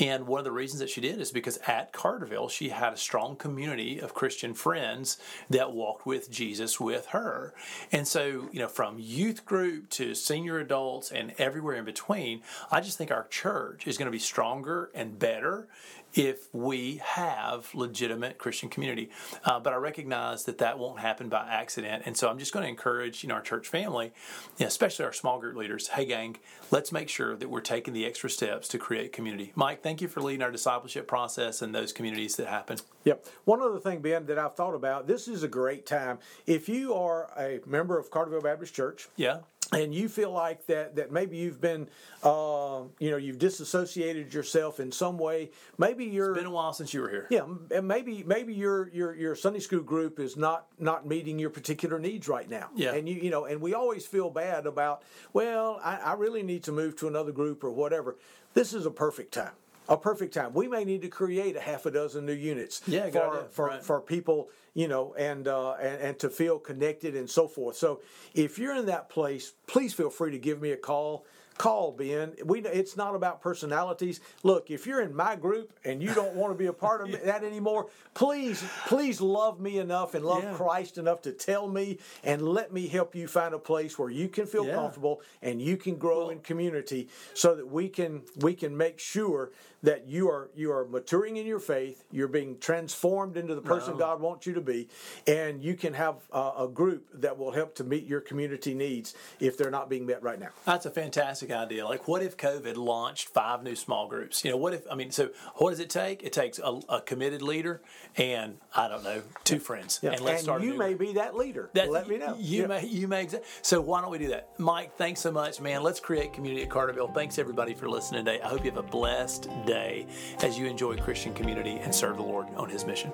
And 0.00 0.26
one 0.26 0.38
of 0.38 0.44
the 0.44 0.52
reasons 0.52 0.80
that 0.80 0.90
she 0.90 1.00
did 1.00 1.20
is 1.20 1.30
because 1.32 1.58
at 1.66 1.92
Carterville 1.92 2.48
she 2.50 2.70
had 2.70 2.92
a 2.92 2.96
strong 2.96 3.36
community 3.36 3.98
of 4.00 4.14
Christian 4.14 4.54
friends 4.54 5.18
that 5.50 5.72
walked 5.72 6.06
with 6.06 6.30
Jesus 6.30 6.80
with 6.80 7.06
her. 7.06 7.54
And 7.90 8.06
so, 8.06 8.48
you 8.52 8.58
know, 8.58 8.68
from 8.68 8.96
youth 8.98 9.44
group 9.44 9.88
to 9.90 10.14
senior 10.14 10.58
adults 10.58 11.10
and 11.12 11.32
everywhere 11.38 11.76
in 11.76 11.84
between, 11.84 12.42
I 12.70 12.80
just 12.80 12.98
think 12.98 13.10
our 13.10 13.24
church 13.32 13.86
is 13.86 13.96
going 13.98 14.06
to 14.06 14.12
be 14.12 14.18
stronger 14.18 14.90
and 14.94 15.18
better 15.18 15.66
if 16.14 16.54
we 16.54 17.00
have 17.02 17.74
legitimate 17.74 18.36
Christian 18.36 18.68
community. 18.68 19.08
Uh, 19.46 19.58
but 19.58 19.72
I 19.72 19.76
recognize 19.76 20.44
that 20.44 20.58
that 20.58 20.78
won't 20.78 21.00
happen 21.00 21.30
by 21.30 21.48
accident. 21.48 22.02
And 22.04 22.14
so 22.14 22.28
I'm 22.28 22.38
just 22.38 22.52
going 22.52 22.64
to 22.64 22.68
encourage, 22.68 23.22
you 23.22 23.30
know, 23.30 23.36
our 23.36 23.40
church 23.40 23.66
family, 23.66 24.12
especially 24.60 25.06
our 25.06 25.14
small 25.14 25.40
group 25.40 25.56
leaders, 25.56 25.88
hey 25.88 26.04
gang, 26.04 26.36
let's 26.70 26.92
make 26.92 27.08
sure 27.08 27.34
that 27.34 27.48
we're 27.48 27.62
taking 27.62 27.94
the 27.94 28.04
extra 28.04 28.28
steps 28.28 28.68
to 28.68 28.78
create 28.78 29.12
community. 29.12 29.52
Mike, 29.54 29.82
thank 29.82 30.02
you 30.02 30.08
for 30.08 30.20
leading 30.20 30.42
our 30.42 30.50
discipleship 30.50 31.08
process 31.08 31.62
and 31.62 31.74
those 31.74 31.94
communities 31.94 32.36
that 32.36 32.48
happen. 32.48 32.76
Yep. 33.04 33.24
One 33.46 33.62
other 33.62 33.80
thing, 33.80 34.00
Ben, 34.00 34.26
that 34.26 34.38
I've 34.38 34.54
thought 34.54 34.74
about. 34.74 35.06
This 35.06 35.26
is 35.26 35.42
a 35.42 35.48
great 35.48 35.86
time. 35.86 36.18
If 36.46 36.68
you 36.68 36.92
are 36.92 37.30
a 37.38 37.60
member 37.66 37.98
of 37.98 38.10
Carterville 38.10 38.42
Baptist 38.42 38.74
Church, 38.74 39.08
Yeah. 39.16 39.38
And 39.72 39.94
you 39.94 40.08
feel 40.08 40.30
like 40.30 40.66
that 40.66 40.96
that 40.96 41.10
maybe 41.10 41.36
you've 41.36 41.60
been 41.60 41.88
uh, 42.22 42.82
you 42.98 43.10
know 43.10 43.16
you've 43.16 43.38
disassociated 43.38 44.32
yourself 44.34 44.80
in 44.80 44.92
some 44.92 45.18
way 45.18 45.50
maybe 45.78 46.04
you're 46.04 46.34
Been 46.34 46.46
a 46.46 46.50
while 46.50 46.72
since 46.72 46.92
you 46.94 47.00
were 47.00 47.08
here. 47.08 47.26
yeah 47.30 47.46
and 47.70 47.88
maybe 47.88 48.22
maybe 48.24 48.54
your 48.54 48.88
your 48.90 49.14
your 49.14 49.34
Sunday 49.34 49.60
school 49.60 49.80
group 49.82 50.20
is 50.20 50.36
not 50.36 50.66
not 50.78 51.06
meeting 51.06 51.38
your 51.38 51.50
particular 51.50 51.98
needs 51.98 52.28
right 52.28 52.48
now 52.48 52.68
Yeah. 52.74 52.92
and 52.94 53.08
you 53.08 53.16
you 53.16 53.30
know 53.30 53.46
and 53.46 53.60
we 53.60 53.74
always 53.74 54.06
feel 54.06 54.30
bad 54.30 54.66
about 54.66 55.02
well 55.32 55.80
I, 55.82 55.96
I 55.96 56.12
really 56.14 56.42
need 56.42 56.64
to 56.64 56.72
move 56.72 56.96
to 56.96 57.08
another 57.08 57.32
group 57.32 57.64
or 57.64 57.70
whatever 57.70 58.16
this 58.54 58.74
is 58.74 58.84
a 58.86 58.90
perfect 58.90 59.32
time 59.32 59.52
a 59.92 59.96
perfect 59.96 60.32
time. 60.32 60.54
We 60.54 60.68
may 60.68 60.84
need 60.84 61.02
to 61.02 61.08
create 61.08 61.54
a 61.54 61.60
half 61.60 61.84
a 61.86 61.90
dozen 61.90 62.24
new 62.24 62.32
units 62.32 62.80
Yeah, 62.86 63.10
for 63.10 63.46
for, 63.50 63.66
Right. 63.66 63.84
for 63.84 64.00
people, 64.00 64.48
you 64.74 64.88
know, 64.88 65.14
and, 65.18 65.46
uh, 65.46 65.72
and 65.72 66.00
and 66.02 66.18
to 66.20 66.30
feel 66.30 66.58
connected 66.58 67.14
and 67.14 67.28
so 67.28 67.46
forth. 67.46 67.76
So 67.76 68.00
if 68.34 68.58
you're 68.58 68.74
in 68.74 68.86
that 68.86 69.10
place, 69.10 69.52
please 69.66 69.92
feel 69.92 70.10
free 70.10 70.30
to 70.30 70.38
give 70.38 70.60
me 70.62 70.70
a 70.72 70.76
call. 70.78 71.26
Call 71.58 71.92
Ben. 71.92 72.32
We 72.44 72.60
it's 72.60 72.96
not 72.96 73.14
about 73.14 73.40
personalities. 73.40 74.20
Look, 74.42 74.70
if 74.70 74.86
you're 74.86 75.00
in 75.02 75.14
my 75.14 75.36
group 75.36 75.72
and 75.84 76.02
you 76.02 76.12
don't 76.14 76.34
want 76.34 76.52
to 76.52 76.58
be 76.58 76.66
a 76.66 76.72
part 76.72 77.00
of 77.02 77.10
that 77.24 77.44
anymore, 77.44 77.88
please 78.14 78.62
please 78.86 79.20
love 79.20 79.60
me 79.60 79.78
enough 79.78 80.14
and 80.14 80.24
love 80.24 80.42
Yeah. 80.42 80.54
Christ 80.54 80.98
enough 80.98 81.22
to 81.22 81.32
tell 81.32 81.68
me 81.68 81.98
and 82.24 82.42
let 82.42 82.72
me 82.72 82.86
help 82.88 83.14
you 83.14 83.28
find 83.28 83.54
a 83.54 83.58
place 83.58 83.98
where 83.98 84.10
you 84.10 84.28
can 84.28 84.46
feel 84.46 84.66
Yeah. 84.66 84.74
comfortable 84.74 85.20
and 85.42 85.60
you 85.60 85.76
can 85.76 85.96
grow 85.96 86.30
in 86.30 86.40
community 86.40 87.08
so 87.34 87.54
that 87.54 87.66
we 87.70 87.88
can 87.88 88.22
we 88.38 88.54
can 88.54 88.76
make 88.76 88.98
sure 88.98 89.50
that 89.82 90.06
you 90.06 90.28
are 90.30 90.50
you 90.54 90.70
are 90.72 90.84
maturing 90.84 91.36
in 91.36 91.46
your 91.46 91.58
faith 91.58 92.04
you're 92.12 92.28
being 92.28 92.56
transformed 92.58 93.36
into 93.36 93.54
the 93.54 93.60
person 93.60 93.96
god 93.96 94.20
wants 94.20 94.46
you 94.46 94.54
to 94.54 94.60
be 94.60 94.88
and 95.26 95.62
you 95.62 95.74
can 95.74 95.92
have 95.94 96.16
uh, 96.32 96.52
a 96.58 96.68
group 96.68 97.06
that 97.14 97.36
will 97.36 97.50
help 97.50 97.74
to 97.74 97.82
meet 97.84 98.06
your 98.06 98.20
community 98.20 98.74
needs 98.74 99.14
if 99.40 99.56
they're 99.58 99.70
not 99.72 99.90
being 99.90 100.06
met 100.06 100.22
right 100.22 100.38
now 100.38 100.50
That's 100.64 100.86
a 100.86 100.90
fantastic 100.90 101.41
idea. 101.50 101.84
Like, 101.86 102.06
what 102.06 102.22
if 102.22 102.36
COVID 102.36 102.76
launched 102.76 103.28
five 103.30 103.62
new 103.62 103.74
small 103.74 104.06
groups? 104.06 104.44
You 104.44 104.50
know, 104.52 104.56
what 104.56 104.74
if, 104.74 104.84
I 104.90 104.94
mean, 104.94 105.10
so 105.10 105.30
what 105.56 105.70
does 105.70 105.80
it 105.80 105.90
take? 105.90 106.22
It 106.22 106.32
takes 106.32 106.58
a, 106.58 106.80
a 106.88 107.00
committed 107.00 107.42
leader 107.42 107.80
and, 108.16 108.58
I 108.76 108.86
don't 108.88 109.02
know, 109.02 109.22
two 109.44 109.58
friends. 109.58 109.98
Yeah. 110.02 110.10
And 110.12 110.20
let's 110.20 110.42
start 110.42 110.62
a 110.62 110.64
you 110.64 110.74
may 110.74 110.88
group. 110.94 111.00
be 111.00 111.12
that 111.14 111.34
leader 111.34 111.70
That- 111.72 111.90
let 111.90 112.06
me 112.06 112.18
know 112.18 112.36
You 112.38 112.62
Yeah. 112.62 112.66
may, 112.68 112.86
you 112.86 113.08
may. 113.08 113.26
exa- 113.26 113.42
So 113.62 113.80
why 113.80 114.00
don't 114.02 114.10
we 114.10 114.18
do 114.18 114.28
that, 114.28 114.50
Mike? 114.58 114.96
Thanks 114.96 115.20
so 115.20 115.32
much, 115.32 115.60
man. 115.60 115.82
Let's 115.82 115.98
create 116.00 116.32
community 116.32 116.62
at 116.62 116.68
Carterville. 116.68 117.12
Thanks 117.14 117.38
everybody 117.38 117.74
for 117.74 117.88
listening 117.88 118.24
today. 118.24 118.40
I 118.42 118.48
hope 118.48 118.64
you 118.64 118.70
have 118.70 118.78
a 118.84 118.88
blessed 118.88 119.48
day 119.66 120.06
as 120.42 120.58
you 120.58 120.66
enjoy 120.66 120.96
Christian 120.98 121.32
community 121.34 121.78
and 121.78 121.94
serve 121.94 122.16
the 122.18 122.22
Lord 122.22 122.46
on 122.56 122.68
His 122.68 122.84
mission. 122.84 123.10